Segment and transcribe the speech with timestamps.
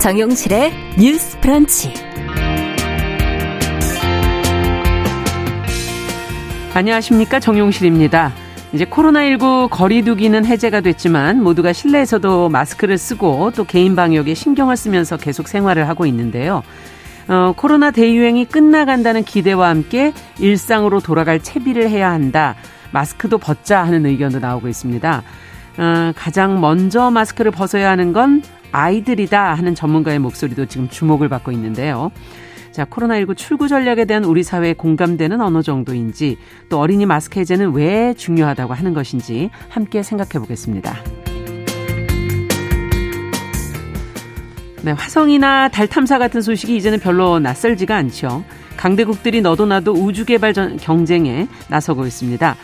[0.00, 1.92] 정용실의 뉴스 프런치.
[6.72, 7.38] 안녕하십니까.
[7.38, 8.32] 정용실입니다.
[8.72, 15.48] 이제 코로나19 거리두기는 해제가 됐지만 모두가 실내에서도 마스크를 쓰고 또 개인 방역에 신경을 쓰면서 계속
[15.48, 16.62] 생활을 하고 있는데요.
[17.28, 22.54] 어, 코로나 대유행이 끝나간다는 기대와 함께 일상으로 돌아갈 채비를 해야 한다.
[22.92, 25.22] 마스크도 벗자 하는 의견도 나오고 있습니다.
[25.76, 28.42] 어, 가장 먼저 마스크를 벗어야 하는 건
[28.72, 32.10] 아이들이다 하는 전문가의 목소리도 지금 주목을 받고 있는데요.
[32.72, 36.38] 자, 코로나19 출구 전략에 대한 우리 사회의 공감대는 어느 정도인지,
[36.68, 40.96] 또 어린이 마스크 해제는 왜 중요하다고 하는 것인지 함께 생각해 보겠습니다.
[44.82, 48.44] 네, 화성이나 달 탐사 같은 소식이 이제는 별로 낯설지가 않죠.
[48.76, 52.56] 강대국들이 너도 나도 우주 개발 경쟁에 나서고 있습니다.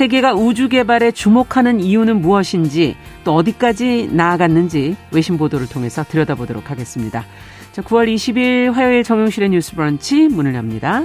[0.00, 7.26] 세계가 우주 개발에 주목하는 이유는 무엇인지 또 어디까지 나아갔는지 외신 보도를 통해서 들여다보도록 하겠습니다.
[7.72, 11.04] 자, 9월 20일 화요일 정용실의 뉴스 브런치 문을 엽니다.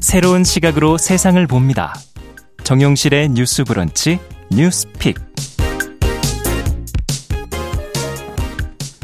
[0.00, 1.94] 새로운 시각으로 세상을 봅니다.
[2.64, 4.18] 정용실의 뉴스 브런치
[4.50, 5.16] 뉴스 픽.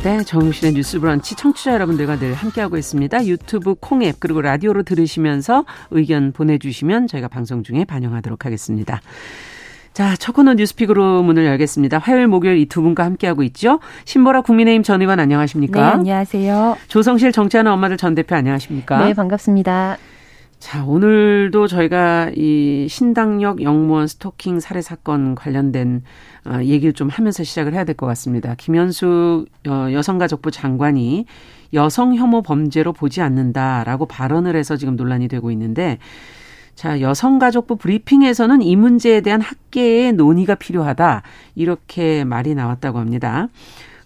[0.02, 3.26] 네, 정용실의 뉴스 브런치 청취자 여러분들과 늘 함께하고 있습니다.
[3.26, 9.02] 유튜브 콩앱 그리고 라디오로 들으시면서 의견 보내주시면 저희가 방송 중에 반영하도록 하겠습니다.
[9.92, 11.98] 자, 첫 코너 뉴스픽으로 문을 열겠습니다.
[11.98, 13.80] 화요일, 목요일 이 두 분과 함께하고 있죠.
[14.06, 15.80] 신보라 국민의힘 전 의원 안녕하십니까?
[15.80, 16.78] 네, 안녕하세요.
[16.88, 19.04] 조성실 정치하는 엄마들 전 대표 안녕하십니까?
[19.04, 19.98] 네, 반갑습니다.
[20.60, 26.02] 자, 오늘도 저희가 이 신당역 영무원 스토킹 살해 사건 관련된
[26.44, 28.54] 어, 얘기를 좀 하면서 시작을 해야 될 것 같습니다.
[28.56, 31.24] 김현수 어, 여성가족부 장관이
[31.72, 35.98] 여성 혐오 범죄로 보지 않는다라고 발언을 해서 지금 논란이 되고 있는데
[36.74, 41.22] 자, 여성가족부 브리핑에서는 이 문제에 대한 학계의 논의가 필요하다.
[41.54, 43.48] 이렇게 말이 나왔다고 합니다.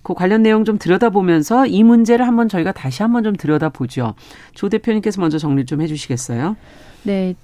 [0.04, 4.14] 그 관련 내용 좀 들여다보면서 이 문제를 한번 저희가 다시 한번 좀 들여다보죠.
[4.54, 6.56] 조 대표님께서 먼저 정리 좀 해주시겠어요?
[7.02, 7.34] 네.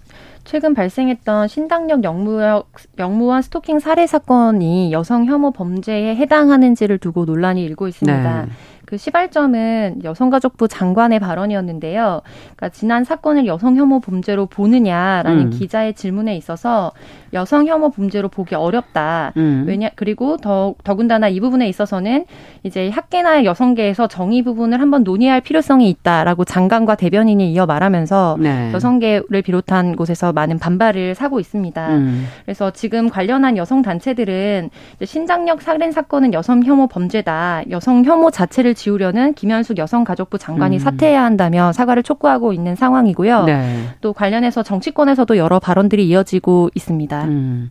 [0.44, 2.62] 최근 발생했던 신당역 영무원,
[2.98, 8.42] 영무원 스토킹 살해 사건이 여성 혐오 범죄에 해당하는지를 두고 논란이 일고 있습니다.
[8.46, 8.52] 네.
[8.90, 12.22] 그 시발점은 여성가족부 장관의 발언이었는데요.
[12.56, 15.50] 그러니까 지난 사건을 여성 혐오 범죄로 보느냐라는 음.
[15.50, 16.90] 기자의 질문에 있어서
[17.32, 19.32] 여성 혐오 범죄로 보기 어렵다.
[19.36, 19.62] 음.
[19.68, 22.24] 왜냐 그리고 더 더군다나 이 부분에 있어서는
[22.64, 28.72] 이제 학계나 여성계에서 정의 부분을 한번 논의할 필요성이 있다라고 장관과 대변인이 이어 말하면서 네.
[28.72, 31.88] 여성계를 비롯한 곳에서 많은 반발을 사고 있습니다.
[31.90, 32.26] 음.
[32.44, 34.70] 그래서 지금 관련한 여성 단체들은
[35.04, 37.62] 신장력 살인 사건은 여성 혐오 범죄다.
[37.70, 40.78] 여성 혐오 자체를 지우려는 김현숙 여성가족부 장관이 음.
[40.78, 43.44] 사퇴해야 한다며 사과를 촉구하고 있는 상황이고요.
[43.44, 43.84] 네.
[44.00, 47.24] 또 관련해서 정치권에서도 여러 발언들이 이어지고 있습니다.
[47.24, 47.70] 음.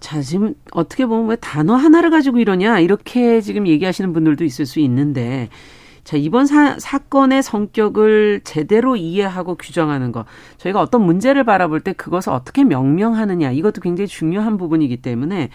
[0.00, 4.80] 자, 지금 어떻게 보면 왜 단어 하나를 가지고 이러냐 이렇게 지금 얘기하시는 분들도 있을 수
[4.80, 5.48] 있는데
[6.10, 10.26] 자, 이번 사, 사건의 성격을 제대로 이해하고 규정하는 것.
[10.56, 13.52] 저희가 어떤 문제를 바라볼 때 그것을 어떻게 명명하느냐.
[13.52, 15.50] 이것도 굉장히 중요한 부분이기 때문에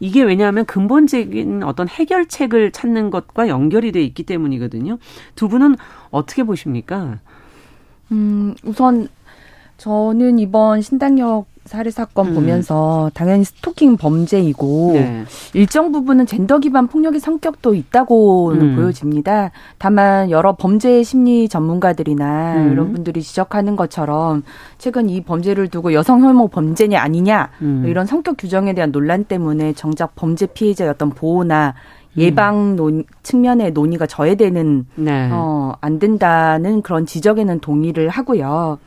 [0.00, 4.98] 이게 왜냐하면 근본적인 어떤 해결책을 찾는 것과 연결이 돼 있기 때문이거든요.
[5.36, 5.76] 두 분은
[6.10, 7.20] 어떻게 보십니까?
[8.10, 9.06] 음, 우선
[9.76, 12.34] 저는 이번 신당역 살해 사건 음.
[12.34, 15.24] 보면서 당연히 스토킹 범죄이고 네.
[15.54, 18.74] 일정 부분은 젠더 기반 폭력의 성격도 있다고는 음.
[18.74, 19.52] 보여집니다.
[19.78, 22.72] 다만 여러 범죄 심리 전문가들이나 음.
[22.72, 24.42] 이런 분들이 지적하는 것처럼
[24.78, 27.84] 최근 이 범죄를 두고 여성 혐오 범죄냐 아니냐 음.
[27.86, 31.74] 이런 성격 규정에 대한 논란 때문에 정작 범죄 피해자의 어떤 보호나
[32.16, 32.20] 음.
[32.20, 35.28] 예방 논, 측면의 논의가 저해되는 네.
[35.30, 38.78] 어, 안 된다는 그런 지적에는 동의를 하고요.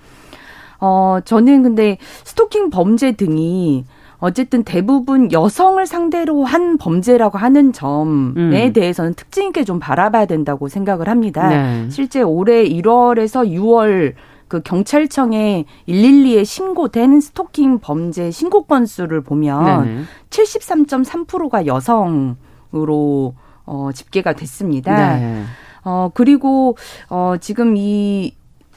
[0.83, 3.85] 어, 저는 근데 스토킹 범죄 등이
[4.17, 8.73] 어쨌든 대부분 여성을 상대로 한 범죄라고 하는 점에 음.
[8.73, 11.47] 대해서는 특징 있게 좀 바라봐야 된다고 생각을 합니다.
[11.47, 11.89] 네.
[11.89, 14.13] 실제 올해 1월에서 6월
[14.49, 20.01] 그 경찰청에 112에 신고된 스토킹 범죄 신고 건수를 보면 네네.
[20.29, 23.35] 73.3%가 여성으로
[23.65, 25.17] 어 집계가 됐습니다.
[25.17, 25.43] 네.
[25.85, 26.77] 어 그리고
[27.09, 28.35] 어 지금 이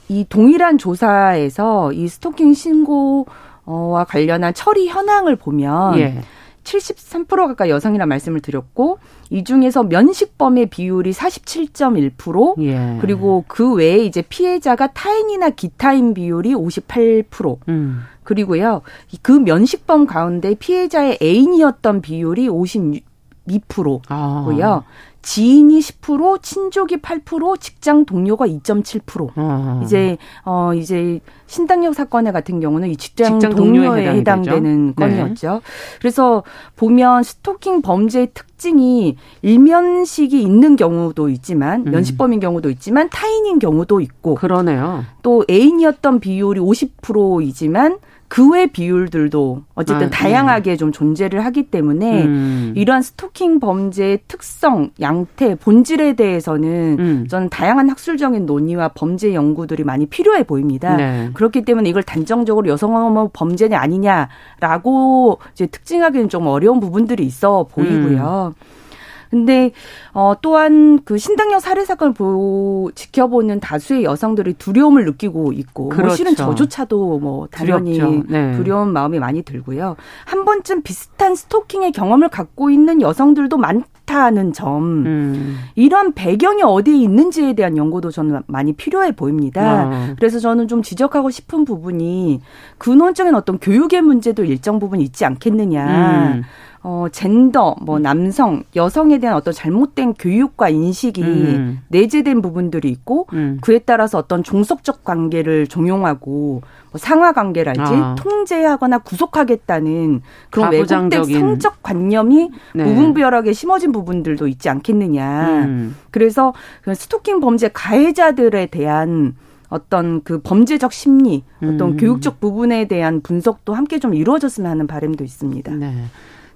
[0.09, 6.21] 이 동일한 조사에서 이 스토킹 신고와 관련한 처리 현황을 보면 예.
[6.67, 8.99] 73% 가까이 여성이라 말씀을 드렸고
[9.31, 12.99] 이 중에서 면식범의 비율이 47.1% 예.
[13.01, 18.03] 그리고 그 외에 이제 피해자가 타인이나 기타인 비율이 58% 음.
[18.25, 18.83] 그리고요
[19.23, 24.01] 그 면식범 가운데 피해자의 애인이었던 비율이 52%고요.
[24.09, 24.83] 아.
[25.27, 29.31] 지인이 10%, 친족이 8%, 직장 동료가 2.7%.
[29.35, 29.81] 어.
[29.83, 31.19] 이제 어 이제
[31.49, 34.87] 신당역 사건의 같은 경우는 이 직장, 직장 동료에 해당되는.
[34.87, 34.95] 네.
[34.95, 35.51] 건이었죠.
[35.55, 35.61] 네.
[35.99, 36.45] 그래서
[36.77, 41.91] 보면 스토킹 범죄의 특징이 일면식이 있는 경우도 있지만 음.
[41.91, 45.05] 면식범인 경우도 있지만 타인인 경우도 있고 그러네요.
[45.23, 50.77] 또 애인이었던 비율이 50%이지만 그 외 비율들도 어쨌든 아, 다양하게 음.
[50.77, 52.73] 좀 존재를 하기 때문에 음.
[52.77, 57.27] 이러한 스토킹 범죄의 특성, 양태, 본질에 대해서는 음.
[57.29, 60.97] 저는 다양한 학술적인 논의와 범죄 연구들이 많이 필요해 보입니다.
[60.97, 61.31] 네.
[61.35, 68.55] 그렇기 때문에 이걸 단정적으로 여성혐오 범죄냐 아니냐라고 이제 특징하기는 좀 어려운 부분들이 있어 보이고요.
[68.57, 68.86] 음.
[69.31, 69.73] 근데
[70.13, 76.07] 어 또한 그 신당역 살해 사건을 보 지켜보는 다수의 여성들이 두려움을 느끼고 있고 뭐 그렇죠.
[76.07, 78.53] 뭐 실은 저조차도 뭐 당연히 네.
[78.57, 79.97] 두려운 마음이 많이 들고요.
[80.25, 85.59] 한 번쯤 비슷한 스토킹의 경험을 갖고 있는 여성들도 많 다는 점 음.
[85.75, 89.89] 이런 배경이 어디에 있는지에 대한 연구도 저는 많이 필요해 보입니다.
[89.89, 90.15] 어.
[90.17, 92.41] 그래서 저는 좀 지적하고 싶은 부분이
[92.79, 96.35] 근원적인 어떤 교육의 문제도 일정 부분 있지 않겠느냐.
[96.35, 96.43] 음.
[96.89, 101.81] 어, 젠더, 뭐 남성, 여성에 대한 어떤 잘못된 교육과 인식이 음.
[101.89, 103.59] 내재된 부분들이 있고 음.
[103.61, 106.63] 그에 따라서 어떤 종속적 관계를 종용하고
[106.93, 108.15] 뭐 상하 관계랄지 아.
[108.17, 112.85] 통제하거나 구속하겠다는 그런 외국된 성적 관념이 네.
[112.85, 115.65] 무분별하게 심어진 부분들도 있지 않겠느냐.
[115.65, 115.97] 음.
[116.13, 119.35] 그래서 그 스토킹 범죄 가해자들에 대한
[119.71, 121.97] 어떤 그 범죄적 심리, 어떤 음.
[121.97, 125.73] 교육적 부분에 대한 분석도 함께 좀 이루어졌으면 하는 바람도 있습니다.
[125.73, 125.93] 네.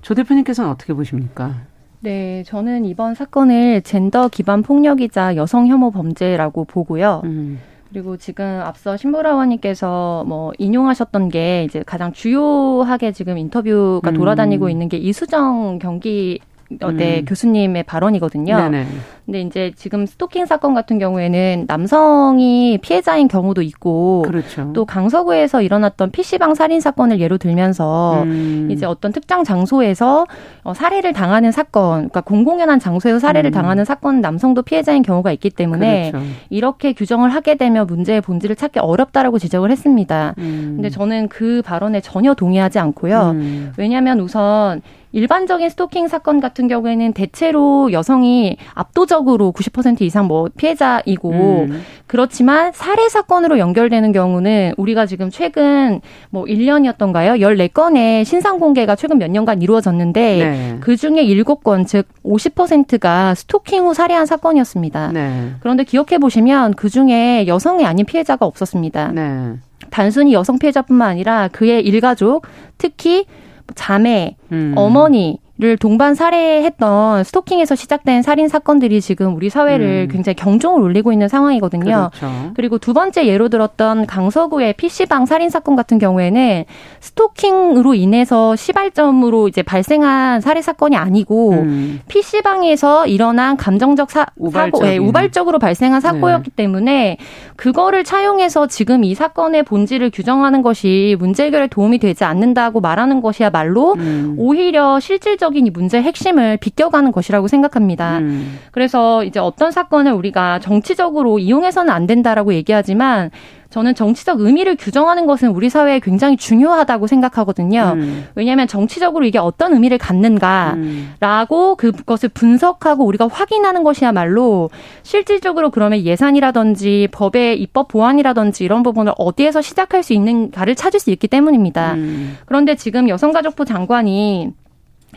[0.03, 1.55] 조 대표님께서는 어떻게 보십니까?
[2.01, 7.21] 네, 저는 이번 사건을 젠더 기반 폭력이자 여성 혐오 범죄라고 보고요.
[7.25, 7.59] 음.
[7.91, 14.15] 그리고 지금 앞서 신보라원님께서 뭐 인용하셨던 게 이제 가장 주요하게 지금 인터뷰가 음.
[14.15, 16.41] 돌아다니고 있는 게 이수정 경기
[16.83, 17.25] 어,대 음.
[17.25, 18.57] 교수님의 발언이거든요.
[18.57, 18.87] 네네.
[19.27, 24.73] 근데 이제 지금 스토킹 사건 같은 경우에는 남성이 피해자인 경우도 있고 그렇죠.
[24.73, 28.69] 또 강서구에서 일어났던 PC방 살인 사건을 예로 들면서 음.
[28.71, 30.27] 이제 어떤 특정 장소에서
[30.63, 33.53] 어, 살해를 당하는 사건, 그러니까 공공연한 장소에서 살해를 음.
[33.53, 36.27] 당하는 사건 남성도 피해자인 경우가 있기 때문에 그렇죠.
[36.49, 40.35] 이렇게 규정을 하게 되면 문제의 본질을 찾기 어렵다라고 지적을 했습니다.
[40.39, 40.73] 음.
[40.77, 43.31] 근데 저는 그 발언에 전혀 동의하지 않고요.
[43.31, 43.73] 음.
[43.77, 51.83] 왜냐하면 우선 일반적인 스토킹 사건 같은 경우에는 대체로 여성이 압도적으로 90% 이상 뭐 피해자이고 음.
[52.07, 57.41] 그렇지만 살해 사건으로 연결되는 경우는 우리가 지금 최근 뭐 1년이었던가요?
[57.41, 60.77] 14건의 신상 공개가 최근 몇 년간 이루어졌는데 네.
[60.81, 65.13] 그 중에 7건 즉 50%가 스토킹 후 살해한 사건이었습니다.
[65.13, 65.51] 네.
[65.61, 69.13] 그런데 기억해 보시면 그 중에 여성이 아닌 피해자가 없었습니다.
[69.13, 69.55] 네.
[69.91, 72.47] 단순히 여성 피해자뿐만 아니라 그의 일가족,
[72.79, 73.27] 특히
[73.75, 74.75] 자매, 음.
[74.77, 80.09] 어머니 를 동반 살해했던 스토킹에서 시작된 살인 사건들이 지금 우리 사회를 음.
[80.11, 82.09] 굉장히 경종을 울리고 있는 상황이거든요.
[82.15, 82.53] 그렇죠.
[82.55, 86.65] 그리고 두 번째 예로 들었던 강서구의 PC방 살인 사건 같은 경우에는
[87.01, 92.01] 스토킹으로 인해서 시발점으로 이제 발생한 살해 사건이 아니고 음.
[92.09, 96.57] PC방에서 일어난 감정적 사, 사고, 네, 우발적으로 발생한 사고였기 네.
[96.57, 97.19] 때문에
[97.57, 103.93] 그거를 차용해서 지금 이 사건의 본질을 규정하는 것이 문제 해결에 도움이 되지 않는다고 말하는 것이야말로
[103.99, 104.37] 음.
[104.39, 108.19] 오히려 실질적 실질적인 이 문제의 핵심을 비껴가는 것이라고 생각합니다.
[108.19, 108.59] 음.
[108.71, 113.31] 그래서 이제 어떤 사건을 우리가 정치적으로 이용해서는 안 된다라고 얘기하지만
[113.71, 117.93] 저는 정치적 의미를 규정하는 것은 우리 사회에 굉장히 중요하다고 생각하거든요.
[117.95, 118.27] 음.
[118.35, 121.77] 왜냐하면 정치적으로 이게 어떤 의미를 갖는가라고 음.
[121.77, 124.71] 그것을 분석하고 우리가 확인하는 것이야말로
[125.05, 131.29] 실질적으로 그러면 예산이라든지 법의 입법 보완이라든지 이런 부분을 어디에서 시작할 수 있는가를 찾을 수 있기
[131.29, 131.95] 때문입니다.
[131.95, 132.37] 음.
[132.47, 134.53] 그런데 지금 여성가족부 장관이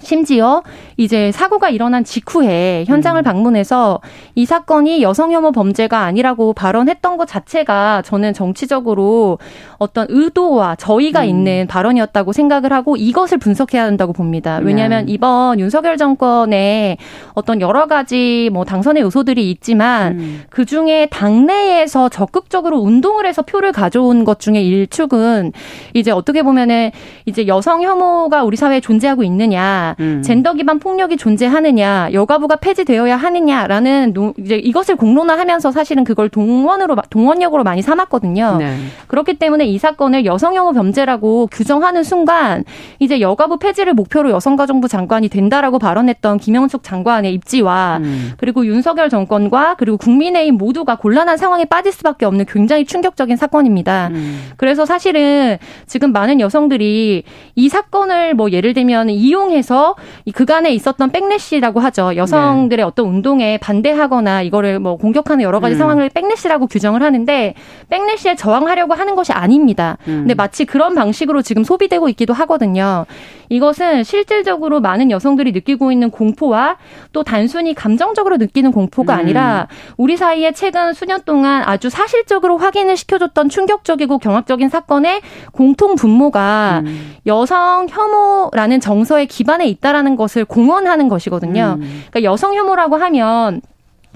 [0.04, 0.62] 심지어
[0.98, 3.24] 이제 사고가 일어난 직후에 현장을 음.
[3.24, 4.02] 방문해서
[4.36, 9.40] 이 사건이 여성혐오 범죄가 아니라고 발언했던 것 자체가 저는 정치적으로
[9.78, 11.26] 어떤 의도와 저희가 음.
[11.26, 14.60] 있는 발언이었다고 생각을 하고 이것을 분석해야 한다고 봅니다.
[14.62, 15.14] 왜냐하면 네.
[15.14, 16.98] 이번 윤석열 정권에
[17.34, 20.44] 어떤 여러 가지 뭐 당선의 요소들이 있지만 음.
[20.50, 25.52] 그 중에 당내에서 적극적으로 운동을 해서 표를 가져온 것 중에 일축은
[25.94, 26.92] 이제 어떻게 보면은
[27.26, 30.22] 이제 여성혐오가 우리 사회에 존재하고 있느냐 음.
[30.24, 37.64] 젠더 기반 폭력이 존재하느냐, 여가부가 폐지되어야 하느냐라는 노, 이제 이것을 공론화하면서 사실은 그걸 동원으로 동원력으로
[37.64, 38.58] 많이 삼았거든요.
[38.60, 38.76] 네.
[39.08, 42.64] 그렇기 때문에 이 사건을 여성혐오 범죄라고 규정하는 순간
[43.00, 48.32] 이제 여가부 폐지를 목표로 여성가정부 장관이 된다라고 발언했던 김영숙 장관의 입지와 음.
[48.38, 54.10] 그리고 윤석열 정권과 그리고 국민의힘 모두가 곤란한 상황에 빠질 수밖에 없는 굉장히 충격적인 사건입니다.
[54.12, 54.52] 음.
[54.58, 57.24] 그래서 사실은 지금 많은 여성들이
[57.56, 62.16] 이 사건을 뭐 예를 들면 이용해서 그래서 이 그간에 있었던 백래시라고 하죠.
[62.16, 62.84] 여성들의 네.
[62.84, 65.80] 어떤 운동에 반대하거나 이거를 뭐 공격하는 여러 가지 음.
[65.80, 67.56] 상황을 백래시라고 규정을 하는데
[67.90, 69.98] 백래시에 저항하려고 하는 것이 아닙니다.
[70.08, 70.22] 음.
[70.22, 73.06] 근데 마치 그런 방식으로 지금 소비되고 있기도 하거든요.
[73.50, 76.78] 이것은 실질적으로 많은 여성들이 느끼고 있는 공포와
[77.12, 79.20] 또 단순히 감정적으로 느끼는 공포가 음.
[79.20, 86.84] 아니라 우리 사이에 최근 수년 동안 아주 사실적으로 확인을 시켜줬던 충격적이고 경악적인 사건의 공통 분모가
[86.86, 87.16] 음.
[87.26, 91.78] 여성 혐오라는 정서의 기반 에 있다라는 것을 공언하는 것이거든요.
[91.80, 92.04] 음.
[92.10, 93.62] 그러니까 여성 혐오라고 하면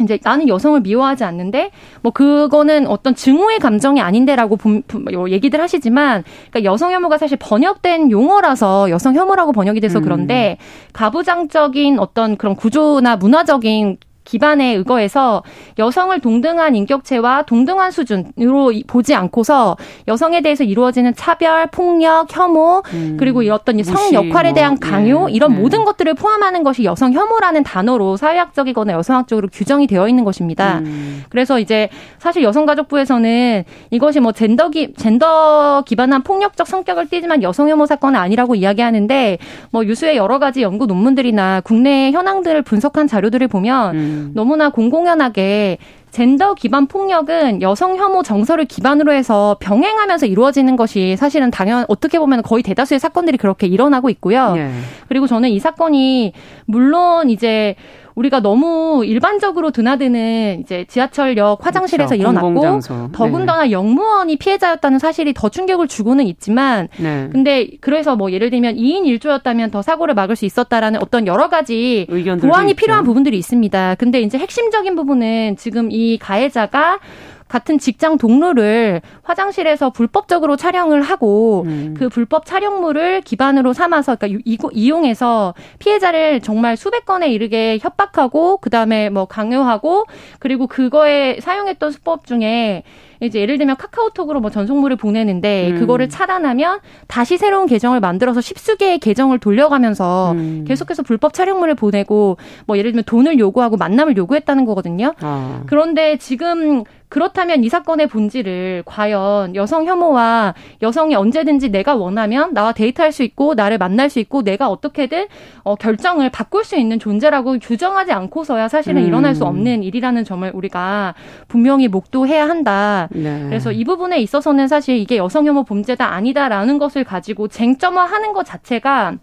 [0.01, 6.71] 이제 나는 여성을 미워하지 않는데 뭐 그거는 어떤 증오의 감정이 아닌데라고 뭐 얘기들 하시지만 그러니까
[6.71, 10.03] 여성 혐오가 사실 번역된 용어라서 여성 혐오라고 번역이 돼서 음.
[10.03, 10.57] 그런데
[10.93, 13.97] 가부장적인 어떤 그런 구조나 문화적인
[14.27, 15.41] 기반에 의거해서
[15.79, 23.41] 여성을 동등한 인격체와 동등한 수준으로 보지 않고서 여성에 대해서 이루어지는 차별, 폭력, 혐오 음, 그리고
[23.51, 25.59] 어떤 성 역할에 대한 뭐, 강요 네, 이런 네.
[25.59, 30.79] 모든 것들을 포함하는 것이 여성 혐오라는 단어로 사회학적이거나 여성학적으로 규정이 되어 있는 것입니다.
[30.79, 31.23] 음.
[31.29, 37.85] 그래서 이제 사실 여성가족부에서는 이것이 뭐 젠더 기 젠더 기반한 폭력적 성격을 띠지만 여성 혐오
[37.85, 39.37] 사건은 아니라고 이야기하는데
[39.71, 44.16] 뭐 유수의 여러 가지 연구 논문들이나 국내 현황들을 분석한 자료들을 보면 음.
[44.17, 44.31] 음.
[44.33, 45.77] 너무나 공공연하게
[46.11, 52.41] 젠더 기반 폭력은 여성 혐오 정서를 기반으로 해서 병행하면서 이루어지는 것이 사실은 당연 어떻게 보면
[52.41, 54.53] 거의 대다수의 사건들이 그렇게 일어나고 있고요.
[54.57, 54.71] 예.
[55.07, 56.33] 그리고 저는 이 사건이
[56.65, 57.75] 물론 이제
[58.17, 62.19] 우리가 너무 일반적으로 드나드는 이제 지하철역 화장실에서 그렇죠.
[62.19, 63.09] 일어났고 공공장소.
[63.11, 63.71] 더군다나 네.
[63.71, 67.29] 영무원이 피해자였다는 사실이 더 충격을 주고는 있지만 네.
[67.31, 72.07] 근데 그래서 뭐 예를 들면 2인 1조였다면 더 사고를 막을 수 있었다라는 어떤 여러 가지
[72.41, 72.75] 보완이 있죠.
[72.75, 73.95] 필요한 부분들이 있습니다.
[73.99, 76.99] 근데 이제 핵심적인 부분은 지금 이 가해자가
[77.47, 81.95] 같은 직장 동료를 화장실에서 불법적으로 촬영을 하고 음.
[81.97, 89.25] 그 불법 촬영물을 기반으로 삼아서 그러니까 이용해서 피해자를 정말 수백 건에 이르게 협박하고 그다음에 뭐
[89.25, 90.05] 강요하고
[90.39, 92.83] 그리고 그거에 사용했던 수법 중에
[93.21, 95.79] 이제 예를 들면 카카오톡으로 뭐 전송물을 보내는데 음.
[95.79, 100.65] 그거를 차단하면 다시 새로운 계정을 만들어서 십수 개의 계정을 돌려가면서 음.
[100.67, 105.13] 계속해서 불법 촬영물을 보내고 뭐 예를 들면 돈을 요구하고 만남을 요구했다는 거거든요.
[105.21, 105.63] 아.
[105.65, 113.11] 그런데 지금 그렇다면 이 사건의 본질을 과연 여성 혐오와 여성이 언제든지 내가 원하면 나와 데이트할
[113.11, 115.27] 수 있고 나를 만날 수 있고 내가 어떻게든
[115.63, 119.07] 어, 결정을 바꿀 수 있는 존재라고 규정하지 않고서야 사실은 음.
[119.07, 121.15] 일어날 수 없는 일이라는 점을 우리가
[121.47, 123.07] 분명히 목도해야 한다.
[123.11, 123.43] 네.
[123.45, 129.15] 그래서 이 부분에 있어서는 사실 이게 여성 혐오 범죄다 아니다라는 것을 가지고 쟁점화하는 것 자체가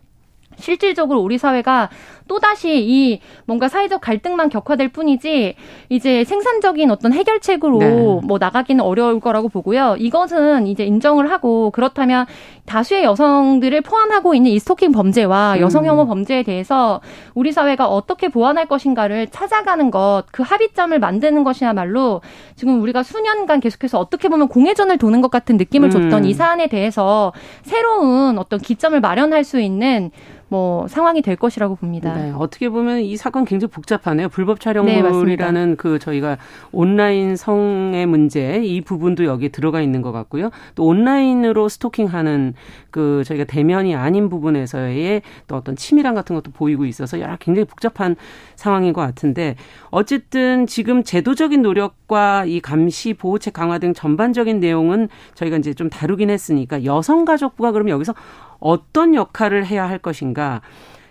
[0.57, 1.91] 실질적으로 우리 사회가
[2.27, 5.55] 또다시 이 뭔가 사회적 갈등만 격화될 뿐이지
[5.91, 8.21] 이제 생산적인 어떤 해결책으로 네.
[8.25, 9.97] 뭐 나가기는 어려울 거라고 보고요.
[9.99, 12.27] 이것은 이제 인정을 하고 그렇다면
[12.67, 15.61] 다수의 여성들을 포함하고 있는 이 스토킹 범죄와 음.
[15.61, 17.01] 여성 혐오 범죄에 대해서
[17.35, 22.23] 우리 사회가 어떻게 보완할 것인가를 찾아가는 것, 그 합의점을 만드는 것이야말로
[22.57, 26.25] 지금 우리가 수년간 계속해서 어떻게 보면 공회전을 도는 것 같은 느낌을 줬던 음.
[26.25, 30.11] 이 사안에 대해서 새로운 어떤 기점을 마련할 수 있는
[30.49, 32.14] 뭐 상황이 될 것이라고 봅니다.
[32.17, 34.29] 네, 어떻게 보면 이 사건 굉장히 복잡하네요.
[34.29, 36.39] 불법 촬영물이라는 네, 그 저희가
[36.73, 40.51] 온라인 성의 문제 이 부분도 여기에 들어가 있는 것 같고요.
[40.75, 42.55] 또 온라인으로 스토킹하는
[42.91, 48.17] 그 저희가 대면이 아닌 부분에서의 또 어떤 치밀함 같은 것도 보이고 있어서 여러 굉장히 복잡한
[48.57, 49.57] 상황인 것 같은데
[49.91, 56.31] 어쨌든 지금 제도적인 노력과 이 감시 보호책 강화 등 전반적인 내용은 저희가 이제 좀 다루긴
[56.31, 58.15] 했으니까 여성가족부가 그러면 여기서
[58.61, 60.63] 어떤 역할을 해야 할 것인가.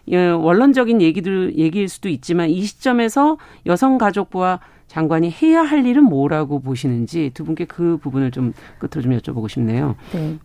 [0.09, 7.31] 예, 원론적인 얘기들 얘기일 수도 있지만 이 시점에서 여성가족부와 장관이 해야 할 일은 뭐라고 보시는지
[7.33, 9.95] 두 분께 그 부분을 좀 끝으로 좀 여쭤보고 싶네요.
[10.11, 10.37] 네.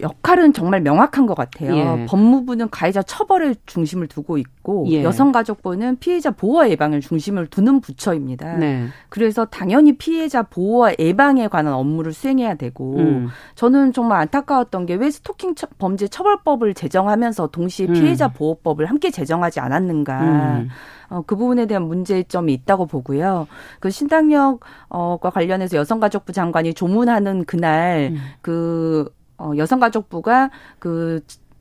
[0.00, 1.76] 역할은 정말 명확한 것 같아요.
[1.76, 2.06] 예.
[2.06, 5.04] 법무부는 가해자 처벌을 중심을 두고 있고 예.
[5.04, 8.56] 여성가족부는 피해자 보호 예방을 중심을 두는 부처입니다.
[8.56, 8.86] 네.
[9.08, 13.28] 그래서 당연히 피해자 보호와 예방에 관한 업무를 수행해야 되고 음.
[13.54, 17.92] 저는 정말 안타까웠던 게 왜 스토킹 범죄 처벌법을 제정하면서 동시에 음.
[17.92, 20.20] 피해자 보호법을 함께 제정하지 않았는가.
[20.20, 20.68] 음.
[21.08, 23.46] 어, 그 부분에 대한 문제점이 있다고 보고요.
[23.78, 28.18] 그 신당력과 관련해서 여성가족부 장관이 조문하는 그날 음.
[28.40, 29.08] 그
[29.38, 31.20] 어, 여성가족부가 그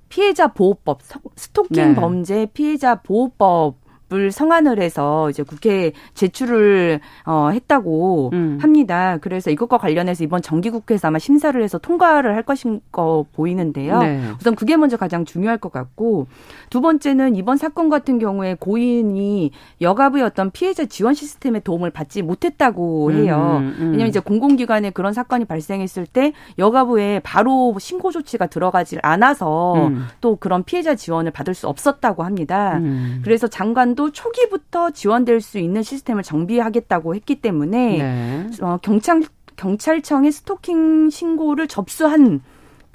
[0.09, 0.99] 피해자 보호법,
[1.35, 1.95] 스토킹 네.
[1.95, 3.84] 범죄 피해자 보호법
[4.15, 8.57] 법을 성안을 해서 이제 국회에 제출을 어, 했다고 음.
[8.61, 9.17] 합니다.
[9.21, 13.99] 그래서 이것과 관련해서 이번 정기국회에서 아마 심사를 해서 통과를 할 것인 거 보이는데요.
[13.99, 14.21] 네.
[14.39, 16.27] 우선 그게 먼저 가장 중요할 것 같고
[16.69, 23.11] 두 번째는 이번 사건 같은 경우에 고인이 여가부의 어떤 피해자 지원 시스템의 도움을 받지 못했다고
[23.11, 23.57] 해요.
[23.59, 23.85] 음, 음.
[23.91, 30.07] 왜냐하면 이제 공공기관에 그런 사건이 발생했을 때 여가부에 바로 신고 조치가 들어가질 않아서 음.
[30.21, 32.77] 또 그런 피해자 지원을 받을 수 없었다고 합니다.
[32.77, 33.21] 음.
[33.23, 38.47] 그래서 장관도 초기부터 지원될 수 있는 시스템을 정비하겠다고 했기 때문에 네.
[38.61, 39.23] 어, 경찰
[39.55, 42.41] 경찰청에 스토킹 신고를 접수한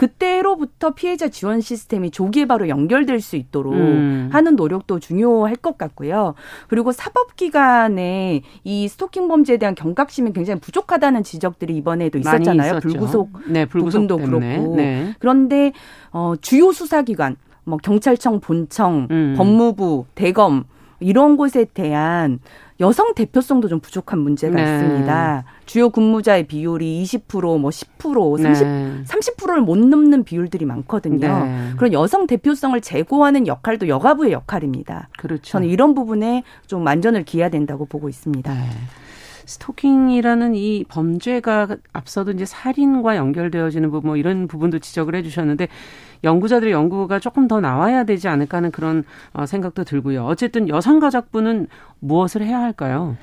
[0.01, 4.31] 그때로부터 피해자 지원 시스템이 조기에 바로 연결될 수 있도록 음.
[4.33, 6.35] 하는 노력도 중요할 것 같고요.
[6.69, 12.81] 그리고 사법기관에 이 스토킹 범죄에 대한 경각심이 굉장히 부족하다는 지적들이 이번에도 있었잖아요.
[12.81, 14.57] 불구속, 네, 불구속 부분도 때문에.
[14.57, 14.77] 그렇고.
[14.77, 15.15] 네.
[15.19, 15.73] 그런데
[16.13, 19.35] 어, 주요 수사기관, 뭐 경찰청 본청, 음.
[19.37, 20.65] 법무부, 대검
[21.01, 22.39] 이런 곳에 대한
[22.79, 24.63] 여성 대표성도 좀 부족한 문제가 네.
[24.63, 25.45] 있습니다.
[25.67, 29.03] 주요 근무자의 비율이 20%, 뭐 10%, 30, 네.
[29.05, 31.45] 30%를 못 넘는 비율들이 많거든요.
[31.45, 31.71] 네.
[31.77, 35.09] 그런 여성 대표성을 제고하는 역할도 여가부의 역할입니다.
[35.19, 35.43] 그렇죠.
[35.43, 38.53] 저는 이런 부분에 좀 만전을 기해야 된다고 보고 있습니다.
[38.53, 38.61] 네.
[39.51, 45.69] 스토킹이라는 이 범죄가 앞서도 이제 살인과 연결되어지는 부분 뭐 이런 부분도 지적을 해주셨는데
[46.25, 50.25] 연구자들의 연구가 조금 더 나와야 되지 않을까 하는 그런 어, 생각도 들고요.
[50.25, 51.69] 어쨌든 여성가족부는
[52.01, 53.17] 무엇을 해야 할까요?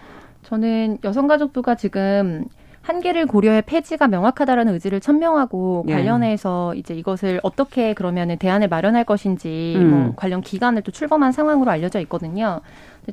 [0.43, 2.45] 저는 여성가족부가 지금
[2.87, 5.93] 한계를 고려해 폐지가 명확하다라는 의지를 천명하고 예.
[5.93, 9.89] 관련해서 이제 이것을 어떻게 그러면은 대안을 마련할 것인지 음.
[9.89, 12.61] 뭐 관련 기간을 또 출범한 상황으로 알려져 있거든요.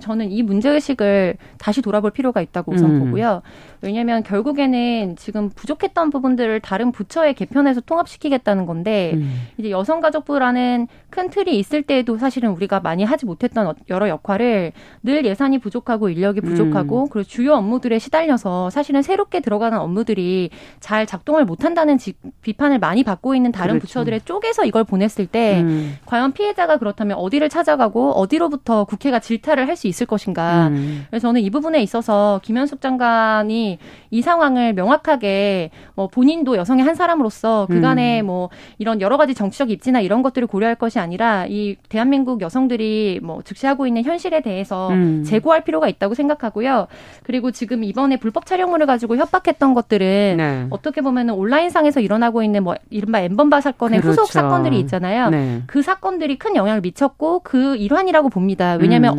[0.00, 3.04] 저는 이 문제의식을 다시 돌아볼 필요가 있다고 우선 음.
[3.04, 3.42] 보고요.
[3.80, 9.46] 왜냐하면 결국에는 지금 부족했던 부분들을 다른 부처의 개편해서 통합시키겠다는 건데 음.
[9.58, 14.72] 이제 여성가족부라는 큰 틀이 있을 때에도 사실은 우리가 많이 하지 못했던 어, 여러 역할을
[15.02, 17.08] 늘 예산이 부족하고 인력이 부족하고 음.
[17.10, 23.34] 그리고 주요 업무들에 시달려서 사실은 새롭게 들어가는 업무들이 잘 작동을 못한다는 지, 비판을 많이 받고
[23.34, 23.86] 있는 다른 그렇죠.
[23.86, 25.96] 부처들의 쪽에서 이걸 보냈을 때 음.
[26.06, 30.68] 과연 피해자가 그렇다면 어디를 찾아가고 어디로부터 국회가 질타를 할수 있을 것인가.
[30.68, 31.06] 음.
[31.10, 33.78] 그래서 저는 이 부분에 있어서 김현숙 장관이
[34.10, 38.26] 이 상황을 명확하게 뭐 본인도 여성의 한 사람으로서 그간에 음.
[38.26, 43.42] 뭐 이런 여러 가지 정치적 입지나 이런 것들을 고려할 것이 아니라 이 대한민국 여성들이 뭐
[43.42, 45.24] 즉시하고 있는 현실에 대해서 음.
[45.24, 46.86] 재고할 필요가 있다고 생각하고요.
[47.22, 50.66] 그리고 지금 이번에 불법 촬영물을 가지고 협박했던 것들은 네.
[50.70, 54.22] 어떻게 보면은 온라인상에서 일어나고 있는 뭐 이른바 엠번바 사건의 그렇죠.
[54.22, 55.30] 후속 사건들이 있잖아요.
[55.30, 55.62] 네.
[55.66, 58.76] 그 사건들이 큰 영향을 미쳤고 그 일환이라고 봅니다.
[58.80, 59.18] 왜냐하면 음.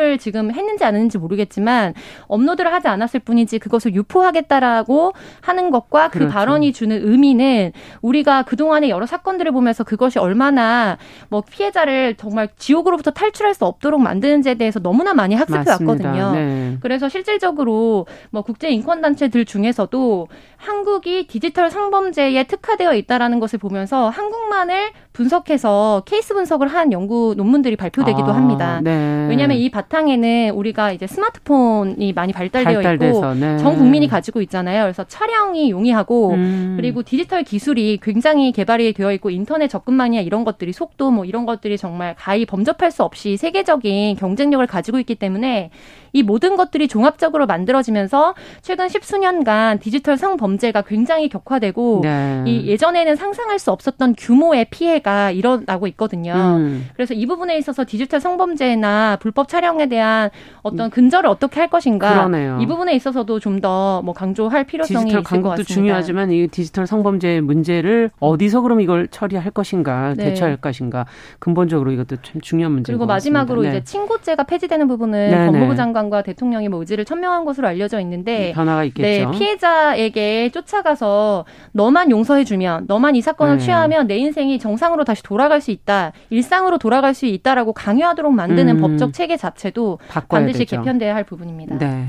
[0.00, 1.94] 업로드를 지금 했는지 안 했는지 모르겠지만
[2.26, 6.32] 업로드를 하지 않았을 뿐이지 그것을 유포하 하겠다라고 하는 것과 그 그렇죠.
[6.32, 13.54] 발언이 주는 의미는 우리가 그동안의 여러 사건들을 보면서 그것이 얼마나 뭐 피해자를 정말 지옥으로부터 탈출할
[13.54, 16.32] 수 없도록 만드는지에 대해서 너무나 많이 학습해 왔거든요.
[16.32, 16.78] 네.
[16.80, 24.90] 그래서 실질적으로 뭐 국제 인권 단체들 중에서도 한국이 디지털 성범죄에 특화되어 있다라는 것을 보면서 한국만을
[25.12, 28.80] 분석해서 케이스 분석을 한 연구 논문들이 발표되기도 아, 합니다.
[28.82, 29.26] 네.
[29.28, 33.58] 왜냐하면 이 바 탕에는 우리가 이제 스마트폰이 많이 발달되어 발달돼서, 있고 네.
[33.58, 34.84] 전 국민이 가지고 있잖아요.
[34.84, 36.74] 그래서 촬영이 용이하고 음.
[36.76, 41.76] 그리고 디지털 기술이 굉장히 개발이 되어 있고 인터넷 접근망이나 이런 것들이 속도 뭐 이런 것들이
[41.76, 45.70] 정말 가히 범접할 수 없이 세계적인 경쟁력을 가지고 있기 때문에
[46.12, 52.42] 이 모든 것들이 종합적으로 만들어지면서 최근 십수년간 디지털 성범죄가 굉장히 격화되고 네.
[52.46, 56.32] 이 예전에는 상상할 수 없었던 규모의 피해가 일어나고 있거든요.
[56.34, 56.88] 음.
[56.94, 60.30] 그래서 이 부분에 있어서 디지털 성범죄나 불법 촬영에 대한
[60.62, 62.58] 어떤 근절을 어떻게 할 것인가 그러네요.
[62.60, 65.62] 이 부분에 있어서도 좀 더 뭐 강조할 필요성이 있을 것 같습니다.
[65.64, 70.24] 중요하지만 이 디지털 성범죄 문제를 어디서 그럼 이걸 처리할 것인가 네.
[70.26, 71.06] 대처할 것인가
[71.38, 73.68] 근본적으로 이것도 참 중요한 문제인 그리고 마지막으로 네.
[73.68, 75.76] 이제 친고죄가 폐지되는 부분은 네, 법무부 네.
[75.76, 79.30] 장관 장관과 대통령이 뭐 의지를 천명한 것으로 알려져 있는데 변화가 있겠죠.
[79.30, 83.64] 네, 피해자에게 쫓아가서 너만 용서해주면 너만 이 사건을 네.
[83.64, 88.80] 취하면 내 인생이 정상으로 다시 돌아갈 수 있다, 일상으로 돌아갈 수 있다라고 강요하도록 만드는 음.
[88.80, 90.76] 법적 체계 자체도 반드시 되죠.
[90.76, 91.78] 개편돼야 할 부분입니다.
[91.78, 92.06] 네.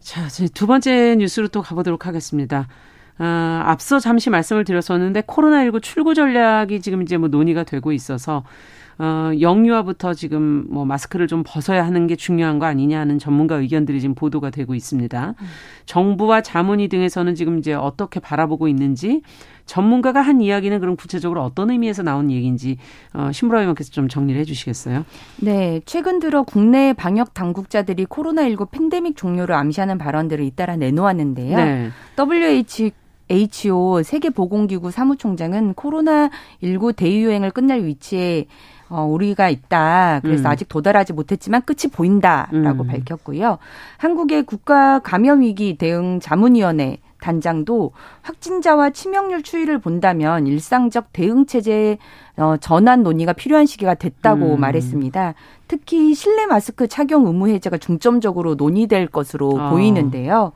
[0.00, 2.68] 자, 두 번째 뉴스로 또 가보도록 하겠습니다.
[3.18, 8.44] 아, 앞서 잠시 말씀을 드렸었는데 코로나19 출구 전략이 지금 이제 뭐 논의가 되고 있어서
[8.98, 14.00] 어, 영유아부터 지금 뭐 마스크를 좀 벗어야 하는 게 중요한 거 아니냐 하는 전문가 의견들이
[14.00, 15.34] 지금 보도가 되고 있습니다.
[15.38, 15.46] 음.
[15.84, 19.20] 정부와 자문위 등에서는 지금 이제 어떻게 바라보고 있는지
[19.66, 22.78] 전문가가 한 이야기는 그럼 구체적으로 어떤 의미에서 나온 얘기인지
[23.12, 25.04] 어, 신부라 의원께서 좀 정리를 해 주시겠어요?
[25.42, 25.80] 네.
[25.84, 31.56] 최근 들어 국내 방역 당국자들이 코로나19 팬데믹 종료를 암시하는 발언들을 잇따라 내놓았는데요.
[31.56, 31.90] 네.
[32.18, 32.90] WHO
[33.28, 38.46] WHO 세계보건기구 사무총장은 코로나19 대유행을 끝날 위치에
[38.88, 40.20] 어, 우리가 있다.
[40.22, 40.52] 그래서 음.
[40.52, 42.86] 아직 도달하지 못했지만 끝이 보인다라고 음.
[42.86, 43.58] 밝혔고요.
[43.98, 51.98] 한국의 국가 감염 위기 대응 자문위원회 단장도 확진자와 치명률 추이를 본다면 일상적 대응 체제
[52.36, 54.60] 어, 전환 논의가 필요한 시기가 됐다고 음.
[54.60, 55.34] 말했습니다.
[55.66, 59.70] 특히 실내 마스크 착용 의무 해제가 중점적으로 논의될 것으로 아.
[59.70, 60.52] 보이는데요.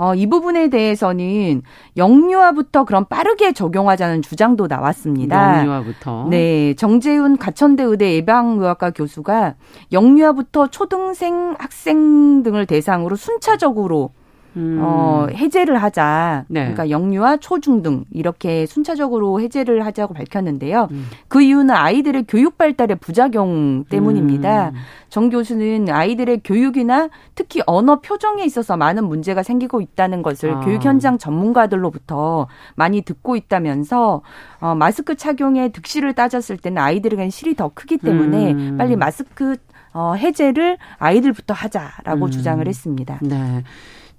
[0.00, 1.60] 어, 이 부분에 대해서는
[1.98, 5.58] 영유아부터 그럼 빠르게 적용하자는 주장도 나왔습니다.
[5.58, 6.28] 영유아부터.
[6.30, 9.56] 네, 정재훈 가천대 의대 예방의학과 교수가
[9.92, 14.12] 영유아부터 초등생 학생 등을 대상으로 순차적으로
[14.56, 14.78] 음.
[14.80, 16.44] 어, 해제를 하자.
[16.48, 16.60] 네.
[16.60, 20.88] 그러니까 영유아, 초중등 이렇게 순차적으로 해제를 하자고 밝혔는데요.
[20.90, 21.06] 음.
[21.28, 24.70] 그 이유는 아이들의 교육 발달의 부작용 때문입니다.
[24.70, 24.74] 음.
[25.08, 30.60] 정 교수는 아이들의 교육이나 특히 언어 표정에 있어서 많은 문제가 생기고 있다는 것을 아.
[30.60, 34.22] 교육 현장 전문가들로부터 많이 듣고 있다면서
[34.60, 38.76] 어, 마스크 착용의 득실을 따졌을 때는 아이들에게는 실이 더 크기 때문에 음.
[38.78, 39.56] 빨리 마스크
[39.92, 42.30] 어, 해제를 아이들부터 하자라고 음.
[42.30, 43.18] 주장을 했습니다.
[43.22, 43.64] 네.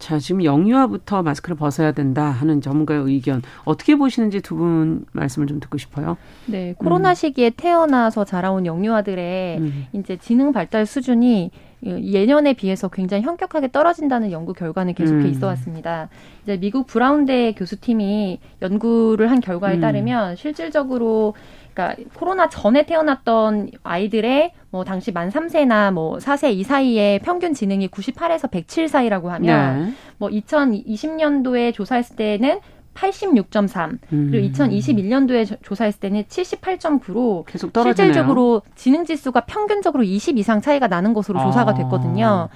[0.01, 5.59] 자, 지금 영유아부터 마스크를 벗어야 된다 하는 전문가의 의견 어떻게 보시는지 두 분 말씀을 좀
[5.59, 6.17] 듣고 싶어요.
[6.47, 7.15] 네, 코로나 음.
[7.15, 9.85] 시기에 태어나서 자라온 영유아들의 음.
[9.93, 11.51] 이제 지능 발달 수준이
[11.83, 15.27] 예년에 비해서 굉장히 현격하게 떨어진다는 연구 결과는 계속해 음.
[15.27, 16.09] 있어 왔습니다.
[16.43, 19.81] 이제 미국 브라운대 교수팀이 연구를 한 결과에 음.
[19.81, 21.33] 따르면 실질적으로
[21.73, 27.87] 그러니까 코로나 전에 태어났던 아이들의 뭐 당시 만 3세나 뭐 4세 이 사이에 평균 지능이
[27.87, 29.93] 98에서 107 사이라고 하면 네.
[30.17, 32.59] 뭐 2020년도에 조사했을 때는
[32.93, 34.27] 86.3 음.
[34.31, 38.13] 그리고 2021년도에 조사했을 때는 78.9로 계속 떨어지네요.
[38.13, 41.45] 실질적으로 지능 지수가 평균적으로 20 이상 차이가 나는 것으로 아.
[41.45, 42.49] 조사가 됐거든요.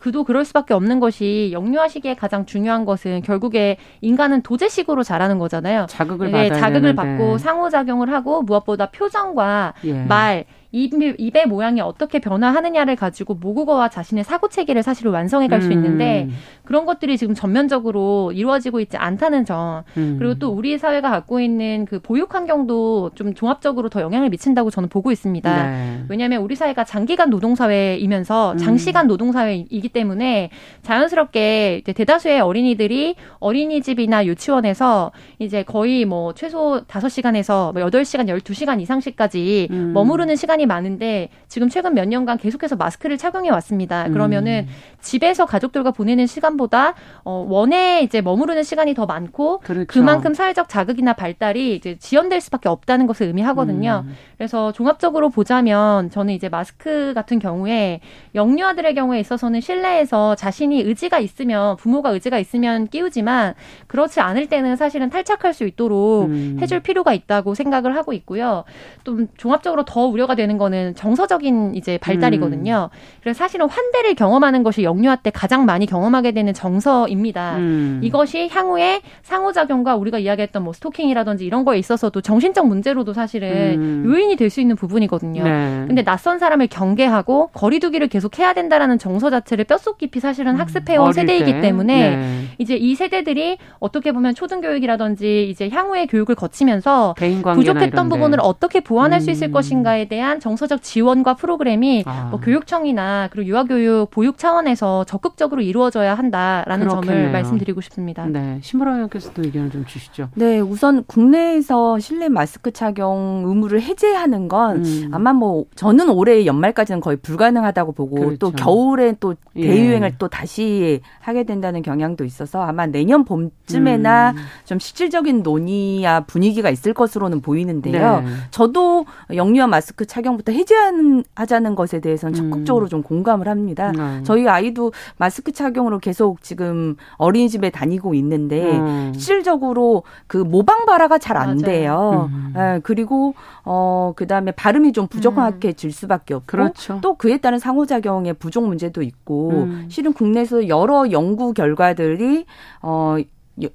[0.00, 5.86] 그도 그럴 수밖에 없는 것이 영유아 시기에 가장 중요한 것은 결국에 인간은 도제식으로 자라는 거잖아요.
[5.88, 6.94] 자극을 네, 자극을 되는데.
[6.94, 10.04] 받고 상호작용을 하고 무엇보다 표정과 예.
[10.04, 15.72] 말 입, 입의 모양이 어떻게 변화하느냐를 가지고 모국어와 자신의 사고 체계를 사실은 완성해 갈수 음.
[15.72, 16.28] 있는데
[16.64, 19.82] 그런 것들이 지금 전면적으로 이루어지고 있지 않다는 점.
[19.96, 20.16] 음.
[20.18, 24.88] 그리고 또 우리 사회가 갖고 있는 그 보육 환경도 좀 종합적으로 더 영향을 미친다고 저는
[24.88, 25.70] 보고 있습니다.
[25.70, 26.04] 네.
[26.08, 28.58] 왜냐하면 우리 사회가 장기간 노동 사회이면서 음.
[28.58, 30.50] 장시간 노동 사회이기 때문에
[30.82, 38.28] 자연스럽게 이제 대다수의 어린이들이 어린이집이나 유치원에서 이제 거의 뭐 최소 다섯 시간에서 뭐 여덟 시간
[38.28, 39.92] 열두 시간 이상씩까지 음.
[39.92, 44.08] 머무르는 시간이 많은데 지금 최근 몇 년간 계속해서 마스크를 착용해 왔습니다.
[44.08, 44.74] 그러면은 음.
[45.00, 46.94] 집에서 가족들과 보내는 시간보다
[47.24, 49.86] 어, 원에 이제 머무르는 시간이 더 많고 그렇죠.
[49.86, 54.04] 그만큼 사회적 자극이나 발달이 이제 지연될 수밖에 없다는 것을 의미하거든요.
[54.06, 54.14] 음.
[54.40, 58.00] 그래서 종합적으로 보자면 저는 이제 마스크 같은 경우에
[58.34, 63.52] 영유아들의 경우에 있어서는 실내에서 자신이 의지가 있으면 부모가 의지가 있으면 끼우지만
[63.86, 66.56] 그렇지 않을 때는 사실은 탈착할 수 있도록 음.
[66.58, 68.64] 해줄 필요가 있다고 생각을 하고 있고요.
[69.04, 72.88] 또 종합적으로 더 우려가 되는 거는 정서적인 이제 발달이거든요.
[72.90, 72.96] 음.
[73.20, 77.58] 그래서 사실은 환대를 경험하는 것이 영유아 때 가장 많이 경험하게 되는 정서입니다.
[77.58, 78.00] 음.
[78.02, 84.04] 이것이 향후에 상호작용과 우리가 이야기했던 뭐 스토킹이라든지 이런 거에 있어서도 정신적 문제로도 사실은 음.
[84.06, 85.44] 요인 이 될 수 있는 부분이거든요.
[85.44, 85.84] 네.
[85.86, 90.60] 근데 낯선 사람을 경계하고 거리두기를 계속 해야 된다라는 정서 자체를 뼛속 깊이 사실은 음.
[90.60, 91.60] 학습해온 세대이기 때.
[91.60, 92.42] 때문에 네.
[92.58, 97.14] 이제 이 세대들이 어떻게 보면 초등교육이라든지 이제 향후의 교육을 거치면서
[97.54, 99.52] 부족했던 부분을 어떻게 보완할 수 있을 음.
[99.52, 102.28] 것인가에 대한 정서적 지원과 프로그램이 아.
[102.30, 107.18] 뭐 교육청이나 그리고 유아교육 보육 차원에서 적극적으로 이루어져야 한다라는 그렇겠네요.
[107.20, 108.26] 점을 말씀드리고 싶습니다.
[108.26, 110.28] 네, 신보라 의원께서도 의견을 좀 주시죠.
[110.34, 115.08] 네, 우선 국내에서 실내 마스크 착용 의무를 해제하 는 건 음.
[115.12, 118.36] 아마 뭐 저는 올해 연말까지는 거의 불가능하다고 보고 그렇죠.
[118.38, 119.62] 또 겨울에 또 예.
[119.62, 120.14] 대유행을 예.
[120.18, 124.36] 또 다시 하게 된다는 경향도 있어서 아마 내년 봄쯤에나 음.
[124.64, 128.20] 좀 실질적인 논의야 분위기가 있을 것으로는 보이는데요.
[128.20, 128.26] 네.
[128.50, 132.88] 저도 영유아 마스크 착용부터 해제하자는 것에 대해서는 적극적으로 음.
[132.88, 133.92] 좀 공감을 합니다.
[133.98, 134.22] 음.
[134.24, 139.12] 저희 아이도 마스크 착용으로 계속 지금 어린이집에 다니고 있는데 음.
[139.14, 142.28] 실질적으로 그 모방 발화가 잘 안 돼요.
[142.32, 142.52] 음.
[142.54, 146.98] 네, 그리고 어그 다음에 발음이 좀 부족하게 질 수밖에 없고 그렇죠.
[147.02, 149.86] 또 그에 따른 상호작용의 부족 문제도 있고 음.
[149.88, 152.46] 실은 국내에서 여러 연구 결과들이
[152.82, 153.16] 어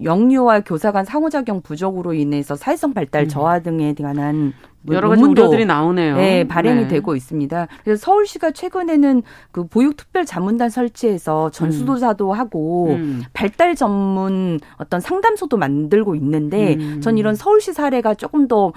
[0.04, 3.28] 영유아 교사 간 상호작용 부족으로 인해서 사회성 발달 음.
[3.28, 4.54] 저하 등에 관한
[4.92, 6.16] 여러 가지 우려들이 나오네요.
[6.16, 6.88] 네, 발행이 네.
[6.88, 7.68] 되고 있습니다.
[7.84, 12.40] 그래서 서울시가 최근에는 그 보육 특별 자문단 설치해서 전수조사도 음.
[12.40, 13.24] 하고 음.
[13.34, 17.02] 발달 전문 어떤 상담소도 만들고 있는데 음.
[17.02, 18.74] 전 이런 서울시 사례가 조금 더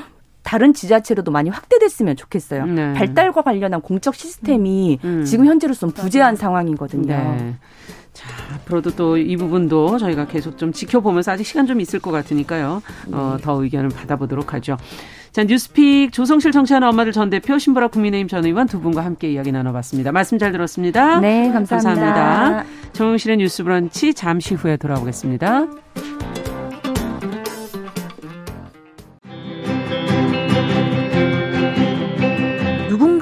[0.49, 2.65] 다른 지자체로도 많이 확대됐으면 좋겠어요.
[2.65, 2.95] 네.
[2.95, 5.23] 발달과 관련한 공적 시스템이 음.
[5.27, 7.07] 지금 현재로서는 부재한 상황이거든요.
[7.07, 7.55] 네.
[8.15, 12.81] 자, 앞으로도 또 이 부분도 저희가 계속 좀 지켜보면서 아직 시간 좀 있을 것 같으니까요.
[13.13, 13.45] 어, 네.
[13.45, 14.79] 더 의견을 받아보도록 하죠.
[15.33, 19.53] 자, 뉴스픽 조성실 정치하는 엄마들 전 대표 신보라 국민의힘 전 의원 두 분과 함께 이야기
[19.53, 20.13] 나눠봤습니다.
[20.13, 21.21] 말씀 잘 들었습니다.
[21.21, 22.15] 네, 감사합니다.
[22.15, 22.65] 감사합니다.
[22.95, 25.67] 정용실의 뉴스 브런치 잠시 후에 돌아오겠습니다.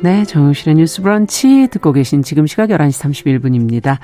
[0.00, 3.02] 네, 정용실의 뉴스 브런치 듣고 계신 지금 시각 11시
[3.40, 3.98] 31분입니다.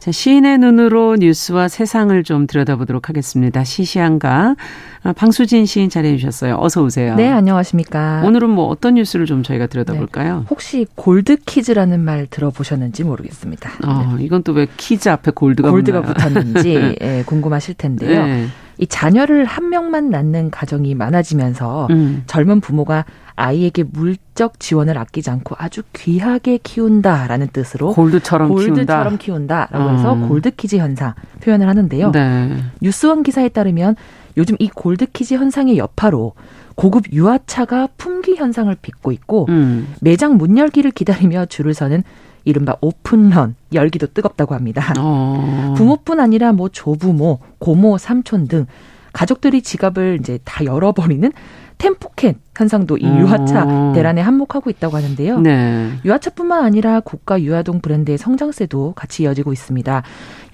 [0.00, 3.64] 자, 시인의 눈으로 뉴스와 세상을 좀 들여다보도록 하겠습니다.
[3.64, 4.56] 시시한가
[5.02, 6.56] 아, 방수진 시인 자리해 주셨어요.
[6.58, 7.14] 어서 오세요.
[7.14, 8.22] 네, 안녕하십니까.
[8.24, 10.40] 오늘은 뭐 어떤 뉴스를 좀 저희가 들여다볼까요?
[10.40, 13.70] 네, 혹시 골드 퀴즈라는 말 들어보셨는지 모르겠습니다.
[13.86, 18.26] 어, 이건 또왜 퀴즈 앞에 골드가 골드가 붙었는지 예, 궁금하실 텐데요.
[18.26, 18.46] 네.
[18.78, 22.24] 이 자녀를 한 명만 낳는 가정이 많아지면서 음.
[22.26, 23.04] 젊은 부모가
[23.36, 29.68] 아이에게 물적 지원을 아끼지 않고 아주 귀하게 키운다라는 뜻으로 골드처럼, 골드처럼 키운다.
[29.70, 30.28] 라고 해서 음.
[30.28, 32.12] 골드키즈 현상 표현을 하는데요.
[32.12, 32.56] 네.
[32.80, 33.96] 뉴스원 기사에 따르면
[34.36, 36.34] 요즘 이 골드키즈 현상의 여파로
[36.76, 39.94] 고급 유아차가 품귀 현상을 빚고 있고 음.
[40.00, 42.02] 매장 문 열기를 기다리며 줄을 서는
[42.44, 44.92] 이른바 오픈런 열기도 뜨겁다고 합니다.
[44.98, 45.74] 어.
[45.76, 48.66] 부모뿐 아니라 뭐 조부모, 고모, 삼촌 등
[49.12, 51.30] 가족들이 지갑을 이제 다 열어버리는
[51.78, 53.92] 템포캔 현상도 이 유아차 어.
[53.94, 55.40] 대란에 한몫하고 있다고 하는데요.
[55.40, 55.90] 네.
[56.04, 60.02] 유아차뿐만 아니라 고가 유아동 브랜드의 성장세도 같이 이어지고 있습니다.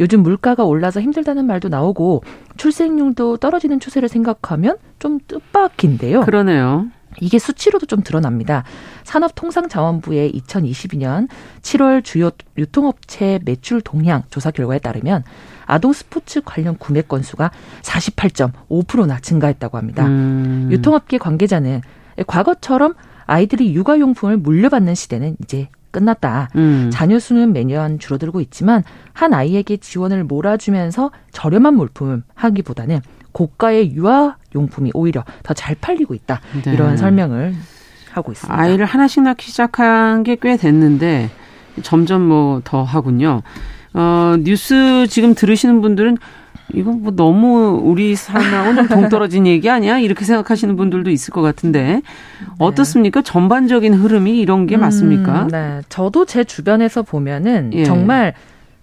[0.00, 2.22] 요즘 물가가 올라서 힘들다는 말도 나오고
[2.56, 6.22] 출생률도 떨어지는 추세를 생각하면 좀 뜻밖인데요.
[6.22, 6.86] 그러네요.
[7.20, 8.64] 이게 수치로도 좀 드러납니다.
[9.04, 11.28] 산업통상자원부의 2022년
[11.62, 15.24] 7월 주요 유통업체 매출 동향 조사 결과에 따르면
[15.66, 17.50] 아동 스포츠 관련 구매 건수가
[17.82, 20.06] 48.5%나 증가했다고 합니다.
[20.06, 20.68] 음.
[20.70, 21.82] 유통업계 관계자는
[22.26, 22.94] 과거처럼
[23.26, 26.50] 아이들이 육아용품을 물려받는 시대는 이제 끝났다.
[26.56, 26.90] 음.
[26.92, 33.00] 자녀 수는 매년 줄어들고 있지만 한 아이에게 지원을 몰아주면서 저렴한 물품을 하기보다는
[33.32, 36.40] 고가의 유아 용품이 오히려 더 잘 팔리고 있다.
[36.64, 36.72] 네.
[36.72, 37.54] 이런 설명을
[38.12, 38.58] 하고 있습니다.
[38.60, 41.30] 아이를 하나씩 낳기 시작한 게 꽤 됐는데
[41.82, 43.42] 점점 뭐 더 하군요.
[43.94, 46.16] 어, 뉴스 지금 들으시는 분들은
[46.72, 49.98] 이거 뭐 너무 우리 삶하고 좀 동떨어진 얘기 아니야?
[49.98, 52.02] 이렇게 생각하시는 분들도 있을 것 같은데 네.
[52.58, 53.22] 어떻습니까?
[53.22, 55.48] 전반적인 흐름이 이런 게 음, 맞습니까?
[55.50, 57.84] 네, 저도 제 주변에서 보면은 예.
[57.84, 58.34] 정말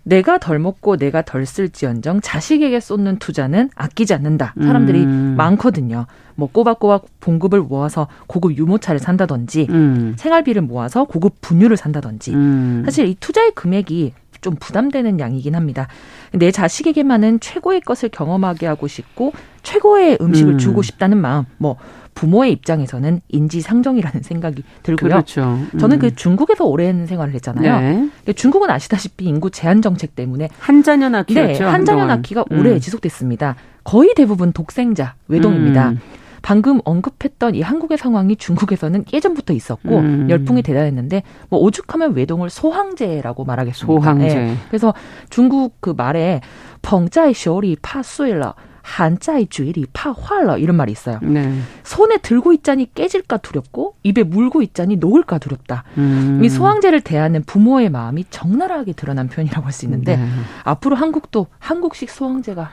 [0.07, 4.53] 내가 덜 먹고 내가 덜 쓸지언정 자식에게 쏟는 투자는 아끼지 않는다.
[4.57, 5.35] 사람들이 음.
[5.37, 6.05] 많거든요.
[6.35, 10.15] 뭐 꼬박꼬박 봉급을 모아서 고급 유모차를 산다든지 음.
[10.17, 12.83] 생활비를 모아서 고급 분유를 산다든지 음.
[12.85, 15.87] 사실 이 투자의 금액이 좀 부담되는 양이긴 합니다.
[16.31, 20.57] 내 자식에게만은 최고의 것을 경험하게 하고 싶고 최고의 음식을 음.
[20.57, 21.77] 주고 싶다는 마음, 뭐
[22.13, 25.09] 부모의 입장에서는 인지상정이라는 생각이 들고요.
[25.11, 25.59] 그렇죠.
[25.71, 25.77] 음.
[25.77, 28.09] 저는 그 중국에서 오랜 생활을 했잖아요.
[28.25, 28.33] 네.
[28.33, 31.63] 중국은 아시다시피 인구 제한 정책 때문에 한 자녀 낳기였죠.
[31.63, 32.59] 네, 한 자녀 낳기가 음.
[32.59, 33.55] 오래 지속됐습니다.
[33.83, 35.89] 거의 대부분 독생자 외동입니다.
[35.89, 35.99] 음.
[36.47, 40.29] 방금 언급했던 이 한국의 상황이 중국에서는 예전부터 있었고 음.
[40.29, 44.01] 열풍이 대단했는데 뭐 오죽하면 외동을 소황제라고 말하겠습니다.
[44.01, 44.33] 소황제.
[44.33, 44.55] 네.
[44.69, 44.93] 그래서
[45.29, 46.39] 중국 그 말에
[46.83, 51.19] 펑자이 쇼리 파수일러 한자의 주일이 파화러 이런 말이 있어요.
[51.21, 51.53] 네.
[51.83, 55.83] 손에 들고 있자니 깨질까 두렵고 입에 물고 있자니 녹을까 두렵다.
[55.97, 56.39] 음.
[56.41, 60.25] 이 소황제를 대하는 부모의 마음이 적나라하게 드러난 표현이라고 할 수 있는데 네.
[60.63, 62.69] 앞으로 한국도 한국식 소황제가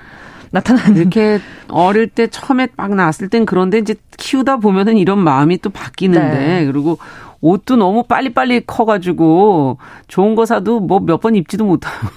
[0.54, 5.70] 나타나는 이렇게 어릴 때 처음에 막 나왔을 땐 그런데 이제 키우다 보면은 이런 마음이 또
[5.70, 6.64] 바뀌는데 네.
[6.64, 6.98] 그리고
[7.40, 12.08] 옷도 너무 빨리빨리 커가지고 좋은 거 사도 뭐 몇 번 입지도 못하고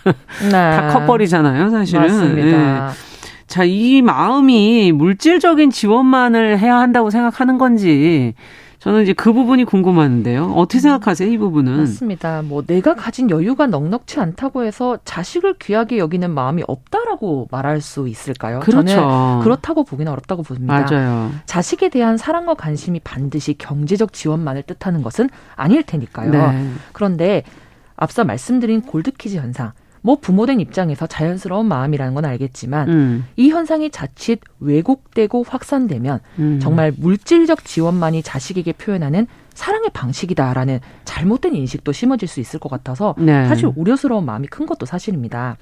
[0.44, 0.50] 네.
[0.50, 2.02] 다 커버리잖아요, 사실은.
[2.02, 2.86] 맞습니다.
[2.88, 2.92] 네.
[3.46, 8.34] 자, 이 마음이 물질적인 지원만을 해야 한다고 생각하는 건지
[8.86, 10.52] 저는 이제 그 부분이 궁금한데요.
[10.52, 11.76] 어떻게 생각하세요, 이 부분은?
[11.76, 12.42] 맞습니다.
[12.42, 18.60] 뭐 내가 가진 여유가 넉넉치 않다고 해서 자식을 귀하게 여기는 마음이 없다라고 말할 수 있을까요?
[18.60, 18.86] 그렇죠.
[18.86, 20.86] 저는 그렇다고 보기는 어렵다고 봅니다.
[20.88, 21.32] 맞아요.
[21.46, 26.30] 자식에 대한 사랑과 관심이 반드시 경제적 지원만을 뜻하는 것은 아닐 테니까요.
[26.30, 26.70] 네.
[26.92, 27.42] 그런데
[27.96, 29.72] 앞서 말씀드린 골드키즈 현상,
[30.06, 33.26] 뭐 부모된 입장에서 자연스러운 마음이라는 건 알겠지만 음.
[33.34, 36.60] 이 현상이 자칫 왜곡되고 확산되면 음.
[36.62, 43.48] 정말 물질적 지원만이 자식에게 표현하는 사랑의 방식이다라는 잘못된 인식도 심어질 수 있을 것 같아서 네.
[43.48, 45.56] 사실 우려스러운 마음이 큰 것도 사실입니다.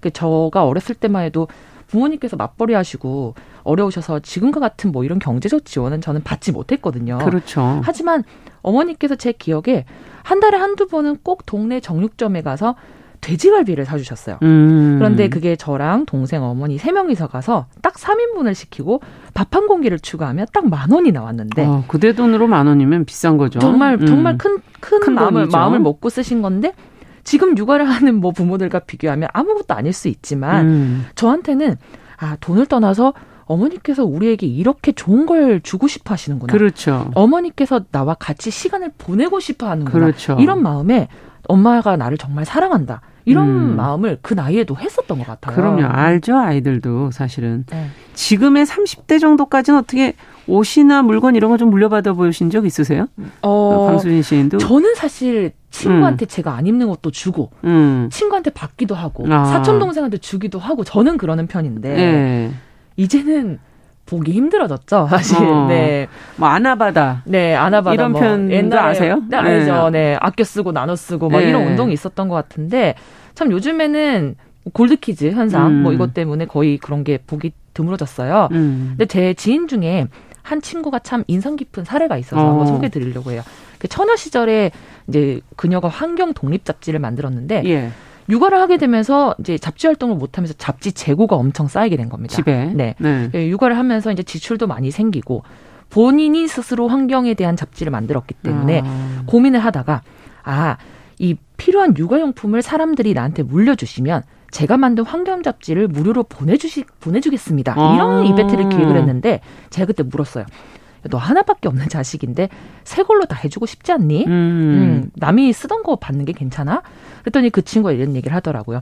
[0.00, 1.48] 그 저가 어렸을 때만 해도
[1.88, 7.18] 부모님께서 맞벌이 하시고 어려우셔서 지금과 같은 뭐 이런 경제적 지원은 저는 받지 못했거든요.
[7.18, 7.82] 그렇죠.
[7.84, 8.24] 하지만
[8.62, 9.84] 어머니께서 제 기억에
[10.22, 12.74] 한 달에 한두 번은 꼭 동네 정육점에 가서
[13.22, 14.38] 돼지갈비를 사주셨어요.
[14.42, 14.96] 음.
[14.98, 19.00] 그런데 그게 저랑 동생 어머니 세 명이서 가서 딱 3인분을 시키고
[19.32, 21.64] 밥 한 공기를 추가하면 딱 만 원이 나왔는데.
[21.64, 23.58] 어, 그대 돈으로 만 원이면 비싼 거죠.
[23.60, 24.06] 정말, 음.
[24.06, 26.72] 정말 큰, 큰, 큰 마음을, 마음을 먹고 쓰신 건데
[27.24, 31.06] 지금 육아를 하는 뭐 부모들과 비교하면 아무것도 아닐 수 있지만 음.
[31.14, 31.76] 저한테는
[32.18, 36.52] 아, 돈을 떠나서 어머니께서 우리에게 이렇게 좋은 걸 주고 싶어 하시는구나.
[36.52, 37.10] 그렇죠.
[37.14, 39.92] 어머니께서 나와 같이 시간을 보내고 싶어 하는구나.
[39.92, 40.36] 그렇죠.
[40.40, 41.08] 이런 마음에
[41.48, 43.00] 엄마가 나를 정말 사랑한다.
[43.24, 43.76] 이런 음.
[43.76, 45.54] 마음을 그 나이에도 했었던 것 같아요.
[45.54, 45.84] 그럼요.
[45.86, 46.36] 알죠.
[46.36, 47.64] 아이들도 사실은.
[47.70, 47.86] 네.
[48.14, 50.14] 지금의 30대 정도까지는 어떻게
[50.48, 53.06] 옷이나 물건 이런 거 좀 물려받아 보신 적 있으세요?
[53.42, 54.58] 어, 방수진 시인도?
[54.58, 56.28] 저는 사실 친구한테 음.
[56.28, 58.08] 제가 안 입는 것도 주고 음.
[58.12, 59.44] 친구한테 받기도 하고 아.
[59.44, 62.52] 사촌 동생한테 주기도 하고 저는 그러는 편인데 네.
[62.96, 63.58] 이제는
[64.06, 65.38] 보기 힘들어졌죠, 사실.
[65.38, 65.66] 어.
[65.68, 66.08] 네.
[66.36, 67.22] 뭐 아나바다.
[67.24, 67.94] 네, 아나바다.
[67.94, 69.22] 이런 뭐 편도 아세요?
[69.28, 69.90] 네, 알죠.
[69.90, 70.10] 네.
[70.12, 70.18] 네.
[70.20, 71.48] 아껴 쓰고 나눠 쓰고 막 네.
[71.48, 72.94] 이런 운동이 있었던 것 같은데
[73.34, 74.36] 참 요즘에는
[74.72, 75.82] 골드키즈 현상 음.
[75.82, 78.48] 뭐 이것 때문에 거의 그런 게 보기 드물어졌어요.
[78.52, 78.86] 음.
[78.90, 80.06] 근데 제 지인 중에
[80.42, 82.50] 한 친구가 참 인상 깊은 사례가 있어서 어.
[82.50, 83.42] 한번 소개해 드리려고 해요.
[83.78, 84.70] 그 처녀 시절에
[85.08, 87.90] 이제 그녀가 환경 독립 잡지를 만들었는데 예.
[88.28, 92.34] 육아를 하게 되면서 이제 잡지 활동을 못 하면서 잡지 재고가 엄청 쌓이게 된 겁니다.
[92.34, 92.72] 집에.
[92.74, 92.94] 네.
[92.98, 93.30] 네.
[93.34, 95.42] 예, 육아를 하면서 이제 지출도 많이 생기고
[95.90, 99.22] 본인이 스스로 환경에 대한 잡지를 만들었기 때문에 아.
[99.26, 100.02] 고민을 하다가
[100.44, 100.76] 아,
[101.18, 107.74] 이 필요한 육아용품을 사람들이 나한테 물려주시면 제가 만든 환경 잡지를 무료로 보내주시 보내주겠습니다.
[107.76, 107.94] 아.
[107.94, 110.44] 이런 이벤트를 기획을 했는데 제가 그때 물었어요.
[111.10, 112.48] 너 하나밖에 없는 자식인데
[112.84, 114.24] 새 걸로 다 해주고 싶지 않니?
[114.26, 114.30] 음.
[114.30, 116.82] 음, 남이 쓰던 거 받는 게 괜찮아?
[117.22, 118.80] 그랬더니 그 친구가 이런 얘기를 하더라고요.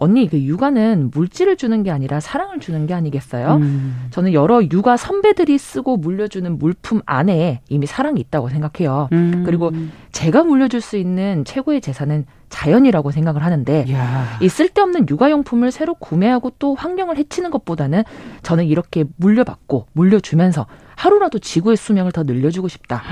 [0.00, 3.56] 언니, 그 육아는 물질을 주는 게 아니라 사랑을 주는 게 아니겠어요?
[3.56, 4.06] 음.
[4.12, 9.08] 저는 여러 육아 선배들이 쓰고 물려주는 물품 안에 이미 사랑이 있다고 생각해요.
[9.10, 9.42] 음.
[9.44, 9.72] 그리고
[10.12, 14.38] 제가 물려줄 수 있는 최고의 재산은 자연이라고 생각을 하는데 야.
[14.40, 18.04] 이 쓸데없는 육아용품을 새로 구매하고 또 환경을 해치는 것보다는
[18.42, 20.66] 저는 이렇게 물려받고 물려주면서
[20.98, 23.02] 하루라도 지구의 수명을 더 늘려주고 싶다.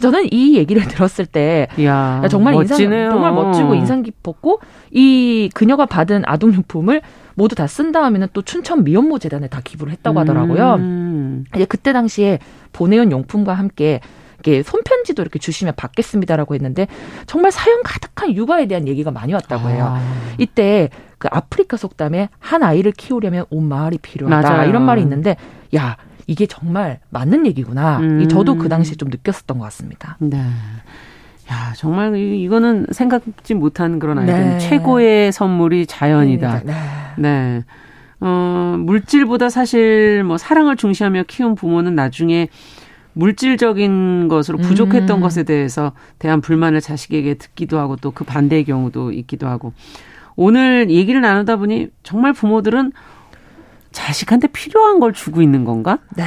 [0.00, 3.04] 저는 이 얘기를 들었을 때 야, 정말 멋지네요.
[3.06, 4.60] 인상 정말 멋지고 인상 깊었고
[4.92, 7.02] 이 그녀가 받은 아동용품을
[7.34, 10.74] 모두 다 쓴 다음에는 또 춘천 미혼모 재단에 다 기부를 했다고 하더라고요.
[10.76, 11.44] 음.
[11.56, 12.38] 이제 그때 당시에
[12.72, 13.98] 보내온 용품과 함께
[14.34, 16.86] 이렇게 손편지도 이렇게 주시면 받겠습니다라고 했는데
[17.26, 19.96] 정말 사연 가득한 육아에 대한 얘기가 많이 왔다고 해요.
[19.96, 20.00] 아.
[20.38, 24.68] 이때 그 아프리카 속담에 한 아이를 키우려면 온 마을이 필요하다 맞아요.
[24.68, 25.36] 이런 말이 있는데
[25.74, 27.98] 야 이게 정말 맞는 얘기구나.
[27.98, 28.28] 음.
[28.28, 30.16] 저도 그 당시에 좀 느꼈었던 것 같습니다.
[30.20, 30.38] 네.
[31.50, 34.34] 야, 정말 이거는 생각지 못한 그런 아이들.
[34.34, 34.58] 네.
[34.58, 36.62] 최고의 선물이 자연이다.
[36.64, 36.74] 네.
[37.18, 37.64] 네.
[38.20, 42.48] 어, 물질보다 사실 뭐 사랑을 중시하며 키운 부모는 나중에
[43.12, 45.20] 물질적인 것으로 부족했던 음.
[45.20, 49.72] 것에 대해서 대한 불만을 자식에게 듣기도 하고 또 그 반대의 경우도 있기도 하고
[50.36, 52.92] 오늘 얘기를 나누다 보니 정말 부모들은
[53.94, 55.98] 자식한테 필요한 걸 주고 있는 건가?
[56.16, 56.24] 네.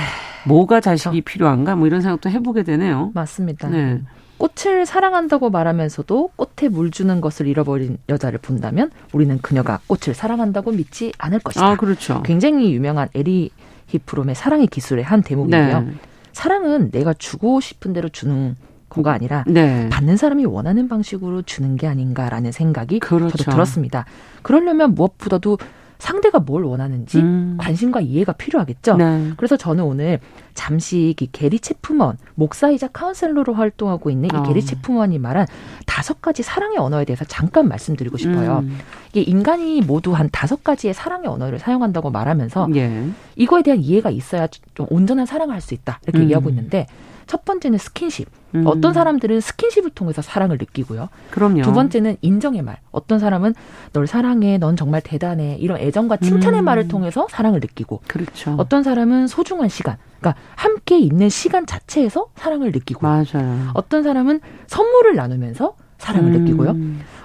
[0.47, 1.31] 뭐가 자식이 저.
[1.31, 1.75] 필요한가?
[1.75, 3.11] 뭐 이런 생각도 해보게 되네요.
[3.13, 3.69] 맞습니다.
[3.69, 4.01] 네.
[4.37, 11.11] 꽃을 사랑한다고 말하면서도 꽃에 물 주는 것을 잃어버린 여자를 본다면 우리는 그녀가 꽃을 사랑한다고 믿지
[11.17, 11.65] 않을 것이다.
[11.65, 12.23] 아, 그렇죠.
[12.23, 13.49] 굉장히 유명한 에리
[13.87, 15.81] 히프롬의 사랑의 기술의 한 대목인데요.
[15.81, 15.91] 네.
[16.33, 18.55] 사랑은 내가 주고 싶은 대로 주는
[18.89, 19.89] 거가 아니라 네.
[19.89, 23.37] 받는 사람이 원하는 방식으로 주는 게 아닌가라는 생각이 그렇죠.
[23.37, 24.05] 저도 들었습니다.
[24.43, 25.57] 그러려면 무엇보다도
[25.99, 27.57] 상대가 뭘 원하는지 음.
[27.59, 28.97] 관심과 이해가 필요하겠죠.
[28.97, 29.31] 네.
[29.37, 30.19] 그래서 저는 오늘
[30.53, 34.43] 잠시 이 게리 체프먼 목사이자 카운셀러로 활동하고 있는 이 어.
[34.43, 35.47] 게리 체프먼이 말한
[35.85, 38.59] 다섯 가지 사랑의 언어에 대해서 잠깐 말씀드리고 싶어요.
[38.59, 38.77] 음.
[39.11, 43.07] 이게 인간이 모두 한 다섯 가지의 사랑의 언어를 사용한다고 말하면서 예.
[43.35, 46.23] 이거에 대한 이해가 있어야 좀 온전한 사랑을 할 수 있다 이렇게 음.
[46.23, 46.85] 얘기하고 있는데
[47.27, 48.29] 첫 번째는 스킨십.
[48.55, 48.63] 음.
[48.65, 51.09] 어떤 사람들은 스킨십을 통해서 사랑을 느끼고요.
[51.31, 51.61] 그럼요.
[51.61, 52.79] 두 번째는 인정의 말.
[52.91, 53.53] 어떤 사람은
[53.93, 55.57] 널 사랑해, 넌 정말 대단해.
[55.59, 56.65] 이런 애정과 칭찬의 음.
[56.65, 58.01] 말을 통해서 사랑을 느끼고.
[58.07, 58.55] 그렇죠.
[58.57, 59.97] 어떤 사람은 소중한 시간.
[60.19, 63.01] 그러니까 함께 있는 시간 자체에서 사랑을 느끼고.
[63.05, 63.69] 맞아요.
[63.73, 66.43] 어떤 사람은 선물을 나누면서 사랑을 음.
[66.43, 66.75] 느끼고요.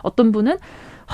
[0.03, 0.59] 어떤 분은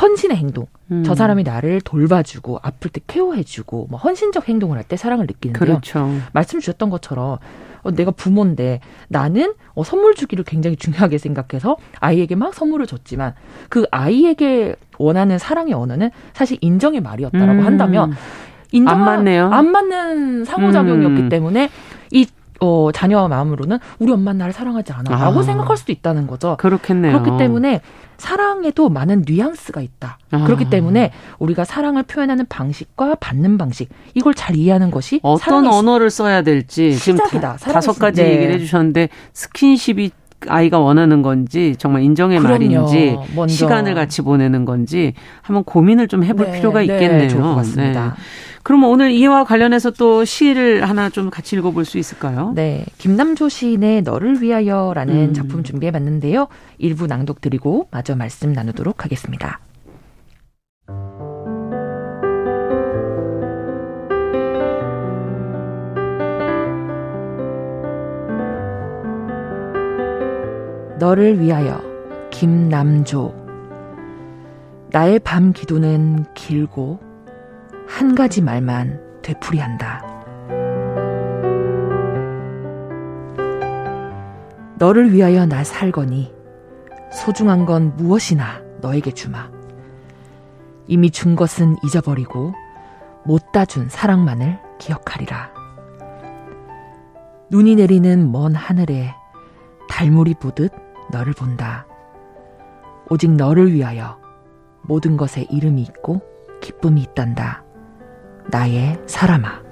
[0.01, 0.67] 헌신의 행동.
[0.91, 1.03] 음.
[1.05, 5.59] 저 사람이 나를 돌봐주고 아플 때 케어해주고 뭐 헌신적 행동을 할 때 사랑을 느끼는데요.
[5.59, 6.11] 그렇죠.
[6.33, 7.39] 말씀 주셨던 것처럼
[7.83, 13.35] 어, 내가 부모인데 나는 어, 선물 주기를 굉장히 중요하게 생각해서 아이에게 막 선물을 줬지만
[13.69, 17.67] 그 아이에게 원하는 사랑의 언어는 사실 인정의 말이었다라고 음.
[17.67, 18.13] 한다면
[18.73, 19.51] 인정 안 맞네요.
[19.51, 21.29] 안 맞는 상호작용이었기 음.
[21.29, 21.71] 때문에
[22.11, 22.27] 이
[22.61, 25.11] 어, 자녀와 마음으로는 우리 엄마는 나를 사랑하지 않아.
[25.11, 25.43] 라고 아.
[25.43, 26.57] 생각할 수도 있다는 거죠.
[26.59, 27.23] 그렇겠네요.
[27.23, 27.81] 그렇기 때문에
[28.17, 30.19] 사랑에도 많은 뉘앙스가 있다.
[30.33, 30.45] 아.
[30.45, 36.43] 그렇기 때문에 우리가 사랑을 표현하는 방식과 받는 방식, 이걸 잘 이해하는 것이 어떤 언어를 써야
[36.43, 37.57] 될지 시작이다.
[37.59, 38.33] 지금 다, 섯 가지 네.
[38.33, 40.11] 얘기를 해주셨는데 스킨십이
[40.47, 42.53] 아이가 원하는 건지 정말 인정의 그럼요.
[42.55, 43.55] 말인지 먼저.
[43.55, 47.19] 시간을 같이 보내는 건지 한번 고민을 좀 해볼 네, 필요가 네, 있겠네요.
[47.23, 48.15] 네, 좋을 것 같습니다.
[48.17, 48.23] 네.
[48.69, 52.53] 그럼 오늘 이와 관련해서 또 시를 하나 좀 같이 읽어볼 수 있을까요?
[52.55, 52.85] 네.
[52.99, 55.33] 김남조 시인의 너를 위하여라는 음.
[55.33, 56.49] 작품 준비해봤는데요.
[56.77, 59.61] 일부 낭독 드리고 마저 말씀 나누도록 하겠습니다.
[70.99, 71.81] 너를 위하여
[72.31, 73.35] 김남조
[74.91, 77.08] 나의 밤 기도는 길고
[77.89, 80.05] 한 가지 말만 되풀이한다.
[84.77, 86.33] 너를 위하여 나 살거니
[87.11, 89.51] 소중한 건 무엇이나 너에게 주마.
[90.87, 92.53] 이미 준 것은 잊어버리고
[93.25, 95.51] 못다 준 사랑만을 기억하리라.
[97.51, 99.15] 눈이 내리는 먼 하늘에
[99.89, 100.73] 달물이 보듯
[101.11, 101.87] 너를 본다.
[103.11, 104.21] 오직 너를 위하여
[104.83, 106.21] 모든 것에 이름이 있고
[106.61, 107.65] 기쁨이 있단다.
[108.51, 109.63] 나의 사람아.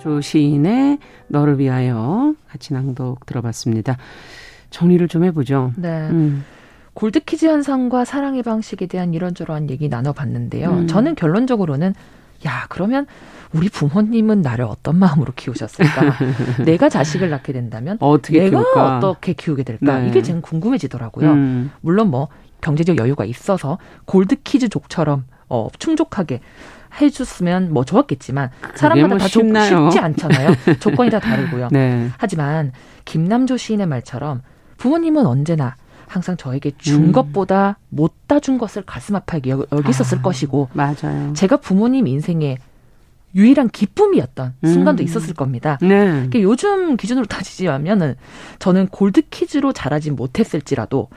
[0.00, 3.96] 조시인의 너를 위하여 같이 낭독 들어봤습니다.
[4.70, 5.72] 정리를 좀 해보죠.
[5.76, 6.08] 네.
[6.08, 6.44] 음.
[6.94, 10.70] 골드키즈 현상과 사랑의 방식에 대한 이런저런 얘기 나눠봤는데요.
[10.70, 10.86] 음.
[10.86, 11.94] 저는 결론적으로는
[12.46, 13.06] 야 그러면
[13.52, 16.16] 우리 부모님은 나를 어떤 마음으로 키우셨을까?
[16.64, 18.98] 내가 자식을 낳게 된다면 어떻게 내가 키울까?
[18.98, 19.98] 어떻게 키우게 될까?
[19.98, 20.08] 네.
[20.08, 21.30] 이게 지금 궁금해지더라고요.
[21.30, 21.70] 음.
[21.80, 22.28] 물론 뭐
[22.60, 26.40] 경제적 여유가 있어서 골드키즈족처럼 어, 충족하게
[27.00, 30.50] 해줬으면 뭐 좋았겠지만 사람마다 뭐 다 조, 쉽지 않잖아요.
[30.80, 31.68] 조건이 다 다르고요.
[31.70, 32.10] 네.
[32.18, 32.72] 하지만
[33.04, 34.42] 김남조 시인의 말처럼
[34.76, 35.76] 부모님은 언제나
[36.08, 37.12] 항상 저에게 준 음.
[37.12, 41.32] 것보다 못 다 준 것을 가슴 아파하게 여기 있었을 아, 것이고 맞아요.
[41.34, 42.58] 제가 부모님 인생에
[43.34, 45.04] 유일한 기쁨이었던 순간도 음.
[45.04, 45.78] 있었을 겁니다.
[45.82, 45.88] 네.
[45.88, 48.14] 그러니까 요즘 기준으로 따지자면은
[48.60, 51.08] 저는 골드 키즈로 자라진 못했을지라도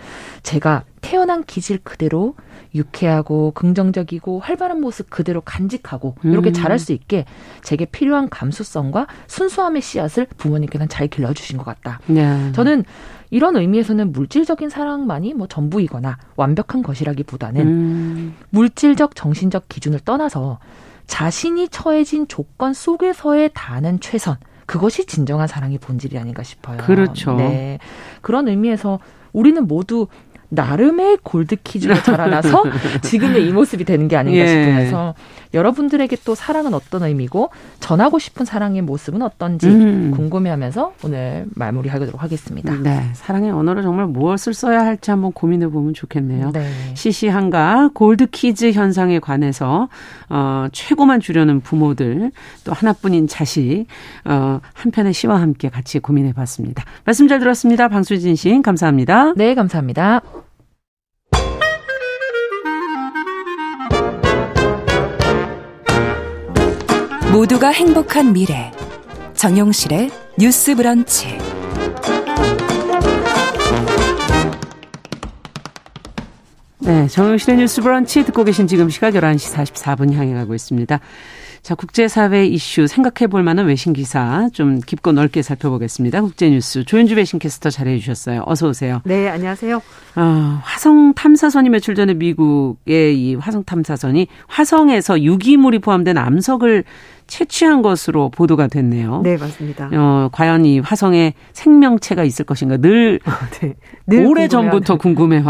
[0.44, 0.84] 제가
[1.14, 2.34] 태어난 기질 그대로
[2.74, 6.54] 유쾌하고 긍정적이고 활발한 모습 그대로 간직하고 이렇게 음.
[6.54, 7.26] 자랄 수 있게
[7.62, 12.00] 제게 필요한 감수성과 순수함의 씨앗을 부모님께서는 잘 길러주신 것 같다.
[12.08, 12.52] 네.
[12.54, 12.84] 저는
[13.30, 18.36] 이런 의미에서는 물질적인 사랑만이 뭐 전부이거나 완벽한 것이라기보다는 음.
[18.50, 20.58] 물질적 정신적 기준을 떠나서
[21.06, 24.38] 자신이 처해진 조건 속에서의 다하는 최선.
[24.66, 26.78] 그것이 진정한 사랑의 본질이 아닌가 싶어요.
[26.78, 27.36] 그렇죠.
[27.36, 27.78] 네.
[28.22, 28.98] 그런 의미에서
[29.32, 30.08] 우리는 모두
[30.54, 32.64] 나름의 골드 키즈로 자라나서
[33.02, 34.48] 지금의 이 모습이 되는 게 아닌가 예.
[34.48, 35.16] 싶으면서
[35.54, 37.50] 여러분들에게 또 사랑은 어떤 의미고
[37.80, 40.12] 전하고 싶은 사랑의 모습은 어떤지 음.
[40.16, 42.76] 궁금해하면서 오늘 마무리하도록 하겠습니다.
[42.82, 46.52] 네, 사랑의 언어를 정말 무엇을 써야 할지 한번 고민해 보면 좋겠네요.
[46.52, 46.70] 네.
[46.96, 49.90] 시시한가 gold kids 현상에 관해서
[50.30, 52.32] 어, 최고만 주려는 부모들
[52.64, 53.86] 또 하나뿐인 자식
[54.26, 56.84] 어, 한 편의 시와 함께 같이 고민해 봤습니다.
[57.06, 57.88] 말씀 잘 들었습니다.
[57.90, 59.34] 방수진 씨 감사합니다.
[59.36, 60.43] 네, 감사합니다.
[67.34, 68.72] 모두가 행복한 미래
[69.34, 71.36] 정용실의 뉴스 브런치
[76.78, 81.00] 네, 정용실의 뉴스 브런치 듣고 계신 지금 시각 11시 44분 향해 가고 있습니다.
[81.64, 86.22] 자, 국제사회 이슈 생각해 볼 만한 외신 기사 좀 깊고 넓게 살펴보겠습니다.
[86.22, 88.44] 국제뉴스 조윤주 외신캐스터 잘해 주셨어요.
[88.46, 89.00] 어서 오세요.
[89.06, 89.78] 네, 안녕하세요.
[90.18, 96.84] 어, 화성 탐사선이 며칠 전에 미국의 이 화성 탐사선이 화성에서 유기물이 포함된 암석을
[97.38, 99.22] 채취한 것으로 보도가 됐네요.
[99.24, 99.90] 네, 맞습니다.
[99.92, 103.74] 어, 과연 이 화성에 생명체가 있을 것인가 늘, 어, 네.
[104.06, 105.42] 늘 오래 전부터 궁금해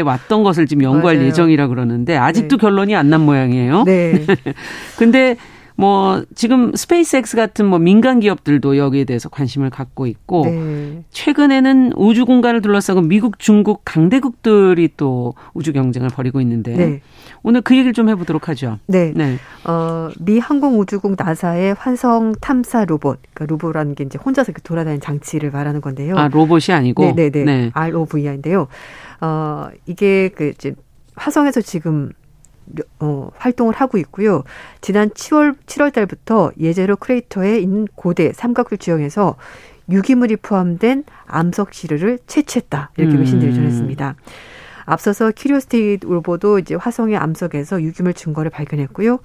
[0.00, 1.28] 왔던 것을 지금 연구할 맞아요.
[1.28, 2.60] 예정이라 그러는데 아직도 네.
[2.62, 3.84] 결론이 안 난 모양이에요.
[3.84, 4.24] 네.
[4.98, 5.36] 근데
[5.78, 11.04] 뭐 지금 스페이스X 같은 뭐 민간 기업들도 여기에 대해서 관심을 갖고 있고 네.
[11.10, 17.00] 최근에는 우주 공간을 둘러싸고 미국, 중국 강대국들이 또 우주 경쟁을 벌이고 있는데 네.
[17.44, 18.80] 오늘 그 얘기를 좀 해보도록 하죠.
[18.88, 19.12] 네.
[19.14, 19.36] 네.
[19.68, 25.80] 어, 미 항공우주국 나사의 환성 탐사 로봇, 그러니까 로봇라는 게 이제 혼자서 돌아다니는 장치를 말하는
[25.80, 26.16] 건데요.
[26.16, 27.04] 아 로봇이 아니고.
[27.04, 27.30] 네네네.
[27.30, 27.44] 네, 네.
[27.44, 27.70] 네.
[27.72, 28.66] ROV인데요.
[29.20, 30.74] 어 이게 그 이제
[31.14, 32.10] 화성에서 지금
[33.00, 34.44] 어, 활동을 하고 있고요.
[34.80, 39.36] 지난 7월 7월 달부터 예제로 크레이터에 있는 고대 삼각형 지형에서
[39.90, 42.90] 유기물이 포함된 암석 시료를 채취했다.
[42.96, 43.20] 이렇게 음.
[43.20, 44.16] 외신들이 전했습니다.
[44.84, 49.18] 앞서서 키리오스테이 로보도 이제 화성의 암석에서 유기물 증거를 발견했고요.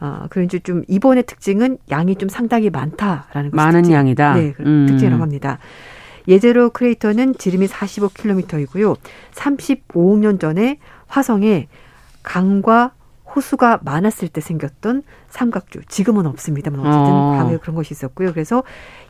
[0.00, 3.94] 어, 그런지 좀 이번의 특징은 양이 좀 상당히 많다라는 것이 많은 특징.
[3.94, 4.34] 양이다.
[4.34, 4.86] 네, 음.
[4.86, 5.58] 특징이라고 합니다.
[6.28, 8.96] 예제로 크레이터는 지름이 45km이고요.
[9.32, 11.68] 35억 년 전에 화성에
[12.22, 12.92] 강과
[13.34, 15.80] 호수가 많았을 때 생겼던 삼각주.
[15.88, 17.36] 지금은 없습니다만 어쨌든 어.
[17.38, 18.32] 과거에 그런 것이 있었고요.
[18.32, 18.62] 그래서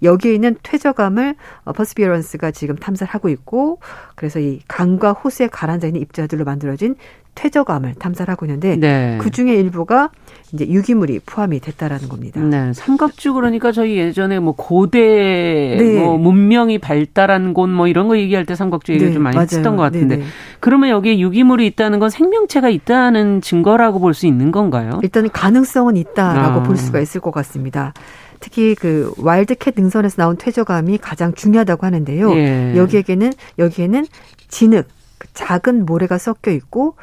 [0.02, 3.78] 여기에 있는 퇴적암을 어, 퍼스비어런스가 지금 탐사를 하고 있고
[4.16, 6.96] 그래서 이 강과 호수에 가라앉아 있는 입자들로 만들어진
[7.34, 9.16] 퇴적암을 탐사를 하고 있는데 네.
[9.20, 10.10] 그 중에 일부가
[10.52, 12.40] 이제 유기물이 포함이 됐다라는 겁니다.
[12.40, 16.00] 네, 삼각주 그러니까 저희 예전에 뭐 고대 네.
[16.02, 19.46] 뭐 문명이 발달한 곳 뭐 이런 거 얘기할 때 삼각주 얘기를 네, 좀 많이 맞아요.
[19.52, 20.28] 했던 것 같은데 네네.
[20.58, 24.98] 그러면 여기에 유기물이 있다는 건 생명체가 있다는 증거라고 볼 수 있는 건가요?
[25.04, 26.62] 일단 가능성은 있다 라고 아.
[26.62, 27.92] 볼 수가 있을 것 같습니다.
[28.40, 32.30] 특히 그 와일드캣 능선에서 나온 퇴적암이 가장 중요하다고 하는데요.
[32.36, 32.76] 예.
[32.76, 34.06] 여기에게는 여기에는
[34.48, 34.86] 진흙
[35.18, 36.94] 그 작은 모래가 섞여 있고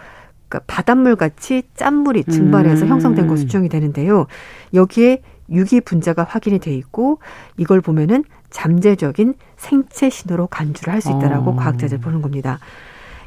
[0.48, 2.90] 그러니까 바닷물 같이 짠물이 증발해서 음.
[2.90, 4.28] 형성된 것으로 추정이 되는데요.
[4.74, 7.20] 여기에 유기 분자가 확인이 돼 있고
[7.58, 11.56] 이걸 보면은 잠재적인 생체 신호로 간주를 할 수 있다라고 어.
[11.56, 12.60] 과학자들 보는 겁니다.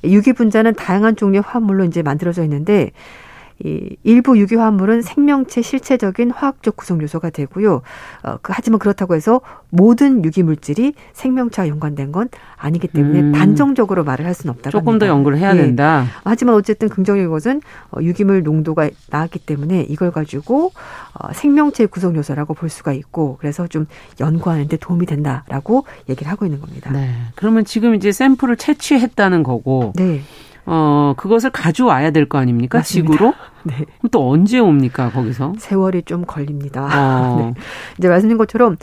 [0.05, 2.93] 유기 분자는 다양한 종류의 화합물로 이제 만들어져 있는데
[3.64, 7.82] 이 일부 유기 화합물은 생명체 실체적인 화학적 구성 요소가 되고요.
[8.22, 9.40] 어, 그, 하지만 그렇다고 해서
[9.70, 13.32] 모든 유기 물질이 생명체와 연관된 건 아니기 때문에 음.
[13.32, 15.06] 단정적으로 말을 할 수는 없다고 조금 합니다.
[15.06, 15.56] 더 연구를 해야 예.
[15.56, 16.06] 된다.
[16.24, 20.72] 하지만 어쨌든 긍정적인 것은 어, 유기물 농도가 나왔기 때문에 이걸 가지고
[21.14, 23.86] 어, 생명체 구성 요소라고 볼 수가 있고 그래서 좀
[24.20, 26.92] 연구하는 데 도움이 된다라고 얘기를 하고 있는 겁니다.
[26.92, 27.11] 네.
[27.34, 30.22] 그러면 지금 이제 샘플을 채취했다는 거고 네.
[30.70, 32.78] 어, 그것을 가져와야 될 거 아닙니까?
[32.78, 33.12] 맞습니다.
[33.12, 33.34] 지구로?
[33.64, 33.84] 네.
[34.10, 35.54] 또 언제 옵니까, 거기서?
[35.58, 36.84] 세월이 좀 걸립니다.
[36.84, 37.36] 어.
[37.54, 37.54] 네.
[37.98, 38.76] 이제 말씀드린 것처럼,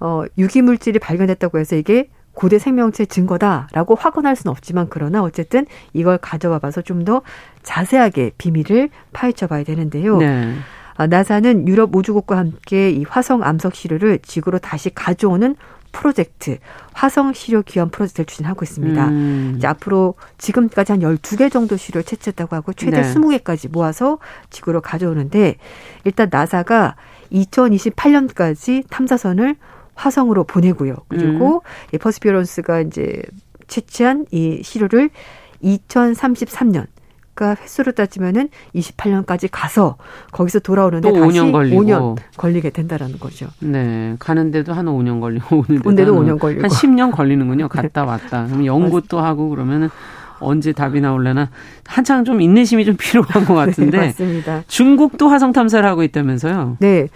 [0.00, 6.58] 어, 유기물질이 발견됐다고 해서 이게 고대 생명체 증거다라고 확언할 수는 없지만 그러나 어쨌든 이걸 가져와
[6.60, 7.20] 봐서 좀 더
[7.62, 10.16] 자세하게 비밀을 파헤쳐 봐야 되는데요.
[10.18, 10.54] 네.
[10.96, 15.56] 아, 나사는 유럽 우주국과 함께 이 화성 암석 시료를 지구로 다시 가져오는
[15.92, 16.58] 프로젝트
[16.92, 19.08] 화성 시료 기원 프로젝트를 추진하고 있습니다.
[19.08, 19.54] 음.
[19.56, 23.14] 이제 앞으로 지금까지 한 12개 정도 시료를 채취했다고 하고 최대 네.
[23.14, 24.18] 20개까지 모아서
[24.50, 25.56] 지구로 가져오는데
[26.04, 26.96] 일단 나사가
[27.30, 29.56] 2028년까지 탐사선을
[29.94, 30.96] 화성으로 보내고요.
[31.08, 31.62] 그리고
[31.92, 31.98] 음.
[31.98, 33.22] 퍼스피어런스가 이제
[33.68, 35.10] 채취한 이 시료를
[35.62, 36.86] 2033년
[37.34, 39.96] 그러니까 횟수로 따지면은 28년까지 가서
[40.32, 41.82] 거기서 돌아오는데 또 다시 5년, 걸리고.
[41.82, 43.48] 5년 걸리게 된다라는 거죠.
[43.60, 47.68] 네, 가는데도 한 5년 걸리고 오는데도, 오는데도 5년 걸리고 한 10년 걸리는군요.
[47.72, 48.46] 갔다 왔다.
[48.46, 49.88] 그럼 연구 또 하고 그러면은
[50.44, 51.50] 언제 답이 나올려나
[51.86, 53.98] 한창 좀 인내심이 좀 필요한 것 같은데.
[53.98, 54.64] 네, 맞습니다.
[54.66, 56.78] 중국도 화성 탐사를 하고 있다면서요?
[56.80, 57.08] 네.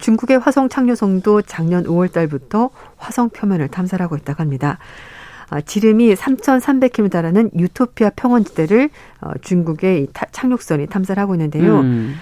[0.00, 4.78] 중국의 화성 착륙성도 작년 5월 달부터 화성 표면을 탐사를 하고 있다고 합니다.
[5.50, 8.88] 아, 지름이 3,300km 달하는 유토피아 평원지대를
[9.20, 11.80] 어, 중국의 착륙선이 탐사를 하고 있는데요.
[11.80, 12.14] 음.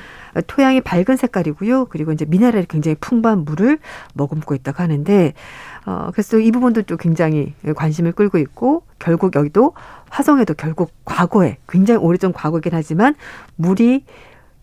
[0.47, 1.87] 토양이 밝은 색깔이고요.
[1.87, 3.79] 그리고 이제 미네랄이 굉장히 풍부한 물을
[4.15, 5.33] 머금고 있다고 하는데,
[5.87, 9.73] 어, 그래서 이 부분도 또 굉장히 관심을 끌고 있고, 결국 여기도
[10.11, 13.15] 화성에도 결국 과거에, 굉장히 오래전 과거이긴 하지만,
[13.57, 14.05] 물이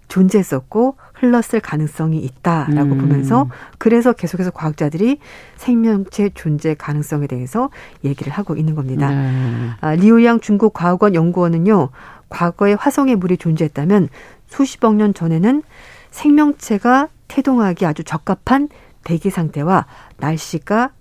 [0.08, 2.97] 존재했었고 흘렀을 가능성이 있다라고 음.
[2.99, 5.20] 보면서 그래서 계속해서 과학자들이
[5.56, 7.70] 생명체 존재 가능성에 대해서
[8.03, 9.10] 얘기를 하고 있는 겁니다.
[9.10, 9.70] 네.
[9.82, 11.89] 아, 리우양 중국 과학원 연구원은요,
[12.30, 14.10] 과거에 화성에 물이 존재했다면
[14.47, 15.64] 수십억 년 전에는
[16.12, 18.70] 생명체가 태동하기 아주 적합한
[19.03, 19.86] 대기 상태와
[20.18, 20.91] 날씨가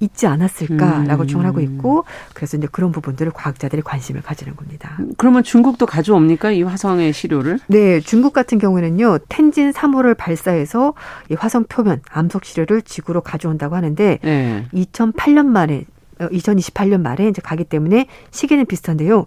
[0.00, 1.26] 있지 않았을까라고 음.
[1.26, 4.98] 주장을 하고 있고 그래서 이제 그런 부분들을 과학자들이 관심을 가지는 겁니다.
[5.16, 7.58] 그러면 중국도 가져옵니까 이 화성의 시료를?
[7.68, 10.94] 네, 중국 같은 경우에는요 텐진 3호를 발사해서
[11.30, 14.66] 이 화성 표면 암석 시료를 지구로 가져온다고 하는데 네.
[14.74, 15.84] 2008년 말에
[16.18, 19.26] 2028년 어, 말에 이제 가기 때문에 시기는 비슷한데요.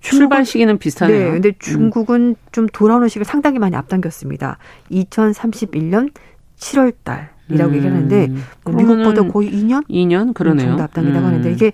[0.00, 1.18] 출발 시기는 비슷하네요.
[1.18, 2.34] 네, 근데 중국은 음.
[2.52, 4.58] 좀 돌아오는 시기를 상당히 많이 앞당겼습니다.
[4.90, 6.12] 2031년
[6.58, 7.76] 7월 달 이라고 음.
[7.76, 8.30] 얘기하는데
[8.64, 9.86] 뭐 미국보다 거의 2년?
[9.88, 10.68] 2년 그러네요.
[10.68, 11.28] 정도 앞당기다고 음.
[11.28, 11.72] 하는데 이게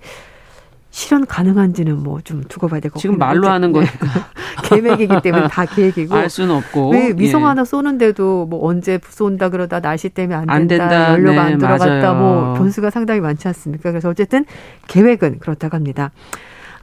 [0.93, 4.07] 실현 가능한지는 뭐 좀 두고 봐야 되고 지금 말로 하는 거니까
[4.67, 7.45] 계획이기 때문에 다 계획이고 알 수는 없고 왜 위성 예.
[7.45, 11.11] 하나 쏘는데도 뭐 언제 쏜다 그러다 날씨 때문에 안 된다, 안 된다.
[11.13, 12.15] 연료가 네, 안 들어갔다 맞아요.
[12.19, 13.91] 뭐 변수가 상당히 많지 않습니까?
[13.91, 14.43] 그래서 어쨌든
[14.87, 16.11] 계획은 그렇다고 합니다.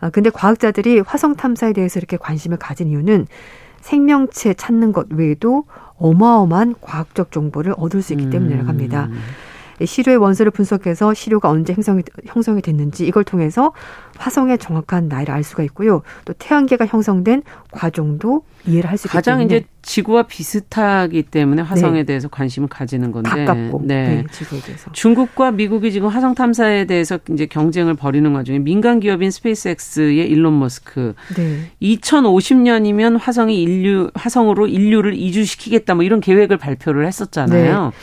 [0.00, 3.26] 아 근데 과학자들이 화성 탐사에 대해서 이렇게 관심을 가진 이유는
[3.82, 5.64] 생명체 찾는 것 외에도
[5.98, 9.08] 어마어마한 과학적 정보를 얻을 수 있기 때문이라고 합니다.
[9.80, 9.86] 음.
[9.86, 13.72] 시료의 원소를 분석해서 시료가 언제 형성이, 형성이 됐는지 이걸 통해서
[14.16, 16.02] 화성의 정확한 나이를 알 수가 있고요.
[16.24, 22.04] 또 태양계가 형성된 과정도 이해를 할 수 있기 가장 이제 지구와 비슷하기 때문에 화성에 네.
[22.04, 24.08] 대해서 관심을 가지는 건데 가깝고 네.
[24.08, 29.30] 네, 지구에 대해서 중국과 미국이 지금 화성 탐사에 대해서 이제 경쟁을 벌이는 와중에 민간 기업인
[29.30, 31.70] 스페이스X의 일론 머스크 네.
[31.80, 37.84] 2050년이면 화성이 인류 화성으로 인류를 이주시키겠다 뭐 이런 계획을 발표를 했었잖아요.
[37.84, 37.96] 네.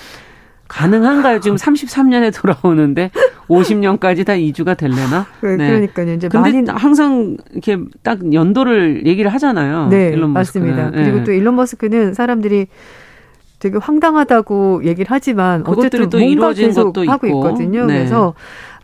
[0.68, 1.40] 가능한가요?
[1.42, 3.12] 지금 33년에 돌아오는데
[3.48, 5.28] 50년까지 다 이주가 될래나?
[5.42, 5.58] 네.
[5.58, 6.14] 그러니까요.
[6.14, 6.70] 이제 근데 많이...
[6.70, 9.88] 항상 이렇게 딱 연도를 얘기를 하잖아요.
[9.90, 10.90] 네, 일론 맞습니다.
[10.92, 11.04] 네.
[11.04, 12.68] 그리고 또 일론 머스크는 사람들이
[13.60, 17.48] 되게 황당하다고 얘기를 하지만 어쨌든 또 뭔가 계속 하고 있고.
[17.48, 17.86] 있거든요.
[17.86, 18.00] 네.
[18.00, 18.34] 그래서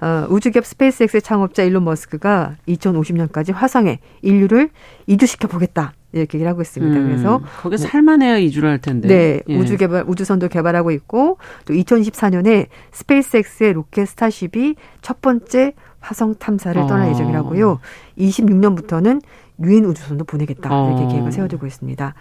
[0.02, 4.70] 어, 우주기업 스페이스X의 창업자 일론 머스크가 2050년까지 화성에 인류를
[5.08, 5.94] 이주시켜 보겠다.
[6.14, 7.00] 이렇게 얘기를 하고 있습니다.
[7.00, 9.08] 음, 그래서 거기 살만해야 이주를 할 텐데.
[9.08, 9.58] 네, 예.
[9.58, 16.88] 우주 개발 우주선도 개발하고 있고 또 2024년에 스페이스X의 로켓 스타쉽이 첫 번째 화성 탐사를 어.
[16.88, 17.80] 떠날 예정이라고요.
[18.18, 19.22] 26년부터는
[19.64, 21.08] 유인 우주선도 보내겠다 이렇게 어.
[21.08, 22.14] 계획을 세워두고 있습니다.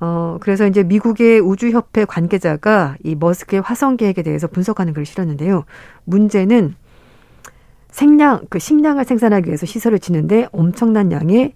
[0.00, 5.64] 어, 그래서 이제 미국의 우주협회 관계자가 이 머스크의 화성 계획에 대해서 분석하는 글을 실었는데요.
[6.04, 6.74] 문제는
[7.90, 11.54] 생량, 그 식량을 생산하기 위해서 시설을 짓는데 엄청난 양의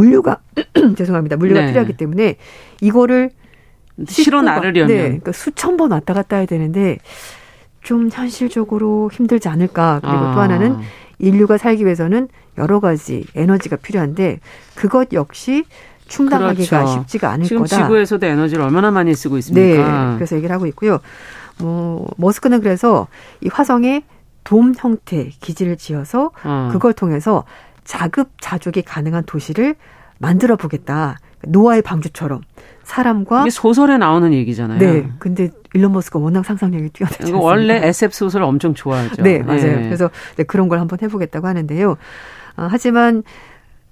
[0.00, 0.40] 물류가
[0.96, 1.36] 죄송합니다.
[1.36, 1.66] 물류가 네.
[1.68, 2.36] 필요하기 때문에
[2.82, 3.30] 이거를
[4.06, 6.98] 실어 나르려면 네, 그러니까 수천 번 왔다 갔다 해야 되는데
[7.82, 10.00] 좀 현실적으로 힘들지 않을까.
[10.02, 10.34] 그리고 아.
[10.34, 10.76] 또 하나는
[11.18, 12.28] 인류가 살기 위해서는
[12.58, 14.40] 여러 가지 에너지가 필요한데
[14.74, 15.64] 그것 역시
[16.08, 17.00] 충당하기가 그렇죠.
[17.00, 17.82] 쉽지가 않을 지금 거다.
[17.84, 20.10] 지구에서도 에너지를 얼마나 많이 쓰고 있습니까?
[20.10, 21.00] 네, 그래서 얘기를 하고 있고요.
[21.58, 23.08] 뭐 머스크는 그래서
[23.40, 24.04] 이 화성에
[24.44, 26.68] 돔 형태 기지를 지어서 어.
[26.70, 27.44] 그걸 통해서
[27.86, 29.76] 자급자족이 가능한 도시를
[30.18, 31.18] 만들어 보겠다.
[31.46, 32.42] 노아의 방주처럼
[32.82, 34.78] 사람과 이게 소설에 나오는 얘기잖아요.
[34.78, 35.08] 네.
[35.18, 39.22] 근데 일론 머스크가 워낙 상상력이 뛰어나지 원래 SF 소설 엄청 좋아하죠.
[39.22, 39.76] 네, 맞아요.
[39.76, 39.82] 네.
[39.84, 41.92] 그래서 네, 그런 걸 한번 해보겠다고 하는데요.
[42.56, 43.22] 어, 하지만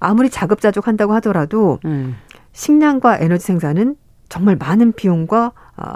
[0.01, 2.17] 아무리 자급자족 한다고 하더라도 음.
[2.53, 3.97] 식량과 에너지 생산은
[4.29, 5.93] 정말 많은 비용과 어,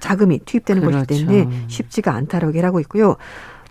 [0.00, 1.06] 자금이 투입되는 그렇죠.
[1.06, 3.16] 것이기 때문에 쉽지가 않다라고 얘기하고 있고요.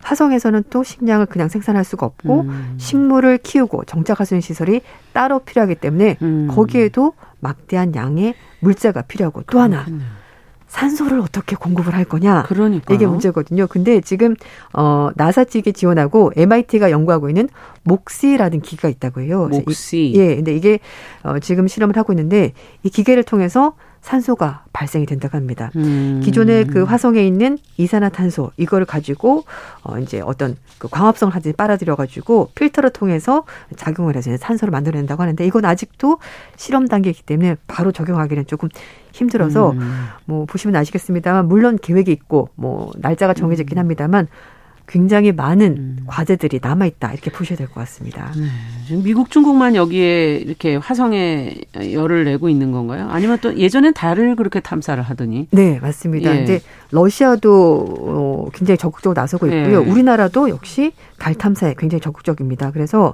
[0.01, 2.75] 화성에서는 또 식량을 그냥 생산할 수가 없고 음.
[2.77, 4.81] 식물을 키우고 정착할 수 있는 시설이
[5.13, 6.47] 따로 필요하기 때문에 음.
[6.49, 9.85] 거기에도 막대한 양의 물자가 필요하고 또 하나
[10.69, 12.43] 산소를 어떻게 공급을 할 거냐.
[12.43, 13.67] 그러니까 이게 문제거든요.
[13.67, 14.35] 근데 지금
[14.73, 17.49] 어 나사 측이 지원하고 MIT가 연구하고 있는
[17.83, 19.49] 목시라는 기계가 있다고 해요.
[19.51, 20.13] 목시.
[20.15, 20.35] 예.
[20.35, 20.79] 근데 이게
[21.23, 25.71] 어 지금 실험을 하고 있는데 이 기계를 통해서 산소가 발생이 된다고 합니다.
[25.75, 26.21] 음.
[26.23, 29.43] 기존의 그 화성에 있는 이산화탄소 이거를 가지고
[29.83, 33.43] 어 이제 어떤 그 광합성을 하지 빨아들여 가지고 필터를 통해서
[33.75, 36.19] 작용을 해서 산소를 만들어낸다고 하는데 이건 아직도
[36.55, 38.69] 실험 단계이기 때문에 바로 적용하기는 조금
[39.11, 40.07] 힘들어서 음.
[40.25, 43.33] 뭐 보시면 아시겠습니다만 물론 계획이 있고 뭐 날짜가
[43.75, 43.79] 음.
[43.79, 44.27] 합니다만
[44.89, 45.97] 굉장히 많은 음.
[46.07, 48.31] 과제들이 남아 있다 이렇게 보셔야 될 것 같습니다.
[48.35, 48.97] 네.
[49.03, 51.53] 미국, 중국만 여기에 이렇게 화성에
[51.93, 53.07] 열을 내고 있는 건가요?
[53.11, 55.47] 아니면 또 예전엔 달을 그렇게 탐사를 하더니?
[55.51, 56.35] 네, 맞습니다.
[56.35, 56.41] 예.
[56.41, 56.59] 이제
[56.89, 59.71] 러시아도 어, 굉장히 적극적으로 나서고 있고요.
[59.71, 59.75] 예.
[59.75, 62.71] 우리나라도 역시 달 탐사에 굉장히 적극적입니다.
[62.71, 63.13] 그래서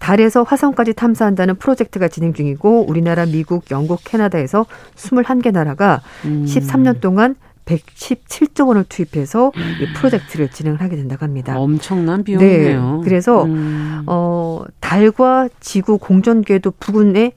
[0.00, 6.44] 달에서 화성까지 탐사한다는 프로젝트가 진행 중이고 우리나라, 미국, 영국, 캐나다에서 21개 나라가 음.
[6.46, 7.36] 13년 동안
[7.66, 9.92] 117조 원을 투입해서 이 음.
[9.94, 11.58] 프로젝트를 진행을 하게 된다고 합니다.
[11.58, 12.96] 엄청난 비용이네요.
[12.96, 13.00] 네.
[13.04, 14.04] 그래서 음.
[14.06, 17.32] 어 달과 지구 공전 궤도 부근에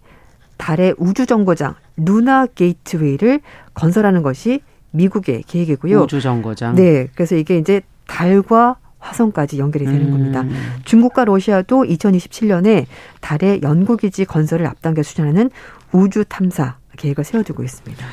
[0.58, 3.42] 달의 우주 정거장 루나 게이트웨이를
[3.74, 4.62] 건설하는 것이
[4.92, 6.02] 미국의 계획이고요.
[6.02, 6.76] 우주 정거장.
[6.76, 7.08] 네.
[7.14, 10.12] 그래서 이게 이제 달과 화성까지 연결이 되는 음.
[10.12, 10.44] 겁니다.
[10.84, 12.86] 중국과 러시아도 2027년에
[13.22, 15.50] 달의 연구기지 건설을 앞당겨 수행하는
[15.94, 18.06] 우주 탐사 계획을 세워두고 있습니다.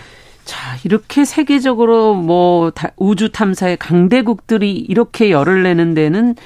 [0.47, 6.37] 자, 이렇게 세계적으로 뭐 우주 탐사의 강대국들이 이렇게 열을 내는 데는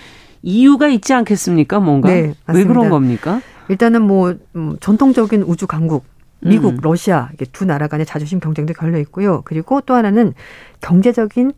[0.43, 1.81] 이유가 있지 않겠습니까?
[1.81, 3.43] 뭔가 네, 왜 그런 겁니까?
[3.69, 6.05] 일단은 뭐 음, 전통적인 우주 강국
[6.41, 6.79] 미국, 음.
[6.81, 9.43] 러시아 두 나라 간의 자존심 경쟁도 걸려 있고요.
[9.45, 10.33] 그리고 또 하나는
[10.81, 11.53] 경제적인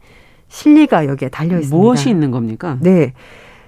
[0.48, 1.76] 실리가 여기에 달려 있습니다.
[1.76, 2.76] 무엇이 있는 겁니까?
[2.80, 3.12] 네.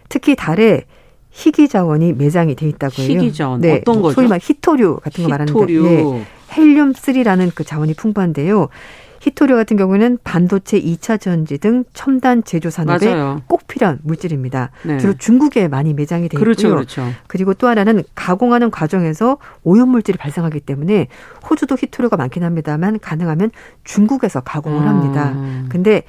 [0.08, 0.82] 특히 달에
[1.30, 3.20] 희귀 자원이 매장이 돼 있다고 해요.
[3.20, 3.76] 희귀 자원 네.
[3.76, 4.14] 어떤 거죠?
[4.14, 6.24] 소위 말 히토류 같은 거 말하는데 네.
[6.54, 8.68] 헬륨3라는 그 자원이 풍부한데요.
[9.24, 13.40] 히토리오 같은 경우는 반도체 2차 전지 등 첨단 제조 산업에 맞아요.
[13.46, 14.70] 꼭 필요한 물질입니다.
[14.82, 14.98] 네.
[14.98, 16.74] 주로 중국에 많이 매장이 되어 그렇죠, 있고요.
[16.74, 17.06] 그렇죠.
[17.26, 21.08] 그리고 또 하나는 가공하는 과정에서 오염 물질이 발생하기 때문에
[21.48, 23.50] 호주도 히토리오가 많긴 합니다만 가능하면
[23.84, 25.32] 중국에서 가공을 합니다.
[25.36, 25.66] 음.
[25.70, 26.02] 근데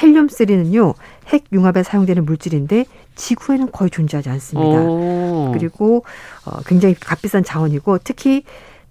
[0.00, 0.94] 헬륨 3는요
[1.26, 2.84] 핵 융합에 사용되는 물질인데
[3.16, 4.80] 지구에는 거의 존재하지 않습니다.
[4.80, 5.50] 오.
[5.52, 6.04] 그리고
[6.46, 8.44] 어, 굉장히 값비싼 자원이고 특히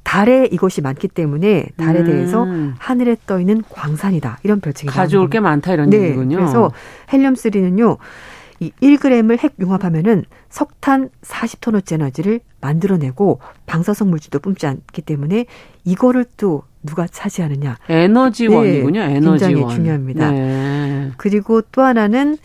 [0.03, 2.05] 달에 이것이 많기 때문에 달에 음.
[2.05, 2.47] 대해서
[2.79, 6.01] 하늘에 떠 있는 광산이다 이런 별칭이 가져올 게 많다 이런 네.
[6.01, 6.37] 얘기군요.
[6.37, 6.71] 그래서
[7.13, 7.97] 헬륨 3는요
[8.59, 15.45] 이 1g을 핵 융합하면은 석탄 40톤어치 에너지를 만들어내고 방사성 물질도 뿜지 않기 때문에
[15.85, 17.77] 이거를 또 누가 차지하느냐.
[17.87, 18.99] 에너지원이군요.
[18.99, 19.53] 네, 에너지원.
[19.53, 20.31] 굉장히 중요합니다.
[20.31, 21.11] 네.
[21.17, 22.37] 그리고 또 하나는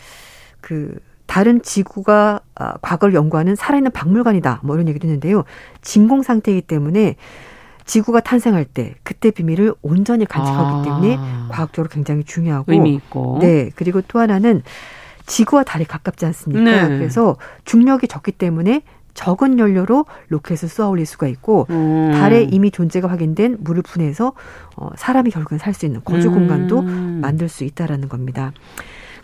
[0.61, 4.61] 그 다른 지구가 아, 과거를 연구하는 살아있는 박물관이다.
[4.63, 5.43] 뭐 이런 얘기도 있는데요.
[5.81, 7.15] 진공 상태이기 때문에
[7.85, 10.81] 지구가 탄생할 때 그때 비밀을 온전히 간직하기 아.
[10.83, 11.17] 때문에
[11.49, 13.39] 과학적으로 굉장히 중요하고 의미 있고.
[13.41, 13.69] 네.
[13.75, 14.63] 그리고 또 하나는
[15.25, 16.87] 지구와 달이 가깝지 않습니까?
[16.87, 16.97] 네.
[16.97, 18.81] 그래서 중력이 적기 때문에
[19.13, 22.11] 적은 연료로 로켓을 쏘아 올릴 수가 있고 음.
[22.13, 24.33] 달에 이미 존재가 확인된 물을 분해해서
[24.75, 27.19] 어, 사람이 결국엔 살수 있는 거주 공간도 음.
[27.21, 28.51] 만들 수 있다라는 겁니다.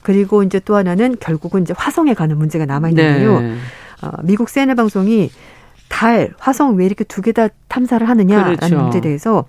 [0.03, 3.39] 그리고 이제 또 하나는 결국은 이제 화성에 가는 문제가 남아 있는데요.
[3.41, 3.55] 네.
[4.01, 5.29] 어, 미국 CNN 방송이
[5.89, 8.77] 달, 화성 왜 이렇게 두 개 다 탐사를 하느냐라는 그렇죠.
[8.81, 9.45] 문제에 대해서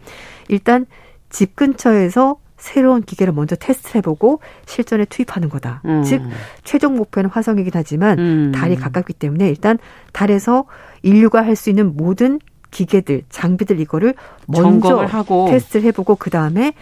[0.49, 0.87] 일단
[1.31, 5.83] 집 근처에서 새로운 기계를 먼저 테스트를 해보고 실전에 투입하는 거다.
[5.85, 6.03] 음.
[6.05, 6.23] 즉
[6.63, 8.53] 최종 목표는 화성이긴 하지만 음.
[8.55, 9.79] 달이 가깝기 때문에 일단
[10.13, 10.67] 달에서
[11.03, 12.39] 인류가 할 수 있는 모든
[12.71, 14.15] 기계들, 장비들 이거를
[14.47, 15.47] 먼저 하고.
[15.51, 16.73] 테스트를 해보고 그 다음에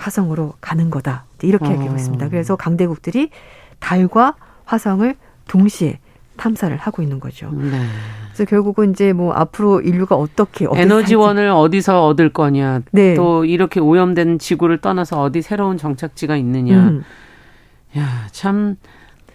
[0.00, 1.24] 화성으로 가는 거다.
[1.42, 1.72] 이렇게 어.
[1.72, 2.28] 얘기하고 있습니다.
[2.30, 3.30] 그래서 강대국들이
[3.78, 4.34] 달과
[4.64, 5.14] 화성을
[5.46, 5.98] 동시에
[6.36, 7.50] 탐사를 하고 있는 거죠.
[7.52, 7.70] 네.
[8.32, 13.14] 그래서 결국은 이제 뭐 앞으로 인류가 어떻게 에너지원을 어디서 얻을 거냐, 네.
[13.14, 16.88] 또 이렇게 오염된 지구를 떠나서 어디 새로운 정착지가 있느냐.
[16.88, 17.04] 음.
[17.98, 18.76] 야, 참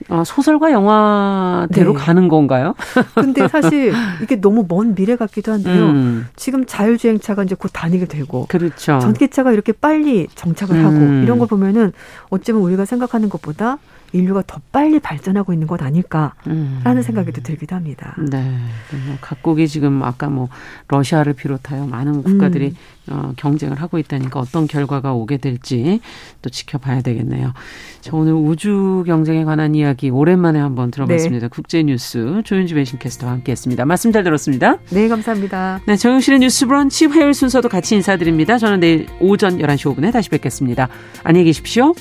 [0.09, 1.99] 어, 소설과 영화대로 네.
[1.99, 2.75] 가는 건가요?
[3.15, 3.91] 근데 사실
[4.21, 5.85] 이게 너무 먼 미래 같기도 한데요.
[5.85, 6.27] 음.
[6.35, 8.45] 지금 자율주행차가 이제 곧 다니게 되고.
[8.47, 8.99] 그렇죠.
[8.99, 10.85] 전기차가 이렇게 빨리 정착을 음.
[10.85, 11.91] 하고 이런 걸 보면은
[12.29, 13.77] 어쩌면 우리가 생각하는 것보다
[14.11, 17.01] 인류가 더 빨리 발전하고 있는 것 아닐까라는 음.
[17.01, 18.15] 생각이 또 들기도 합니다.
[18.17, 18.41] 네.
[19.05, 20.49] 뭐 각국이 지금 아까 뭐
[20.87, 22.75] 러시아를 비롯하여 많은 국가들이 음.
[23.07, 25.99] 어, 경쟁을 하고 있다니까 어떤 결과가 오게 될지
[26.41, 27.53] 또 지켜봐야 되겠네요.
[28.01, 31.47] 자, 오늘 우주 경쟁에 관한 이야기 오랜만에 한번 들어봤습니다.
[31.47, 31.49] 네.
[31.49, 33.85] 국제뉴스 조윤주 배신캐스터와 함께 했습니다.
[33.85, 34.77] 말씀 잘 들었습니다.
[34.89, 35.81] 네, 감사합니다.
[35.85, 38.57] 네, 정영실의 뉴스 브런치 화요일 순서도 같이 인사드립니다.
[38.57, 40.87] 저는 내일 오전 11시 5분에 다시 뵙겠습니다.
[41.23, 41.93] 안녕히 계십시오.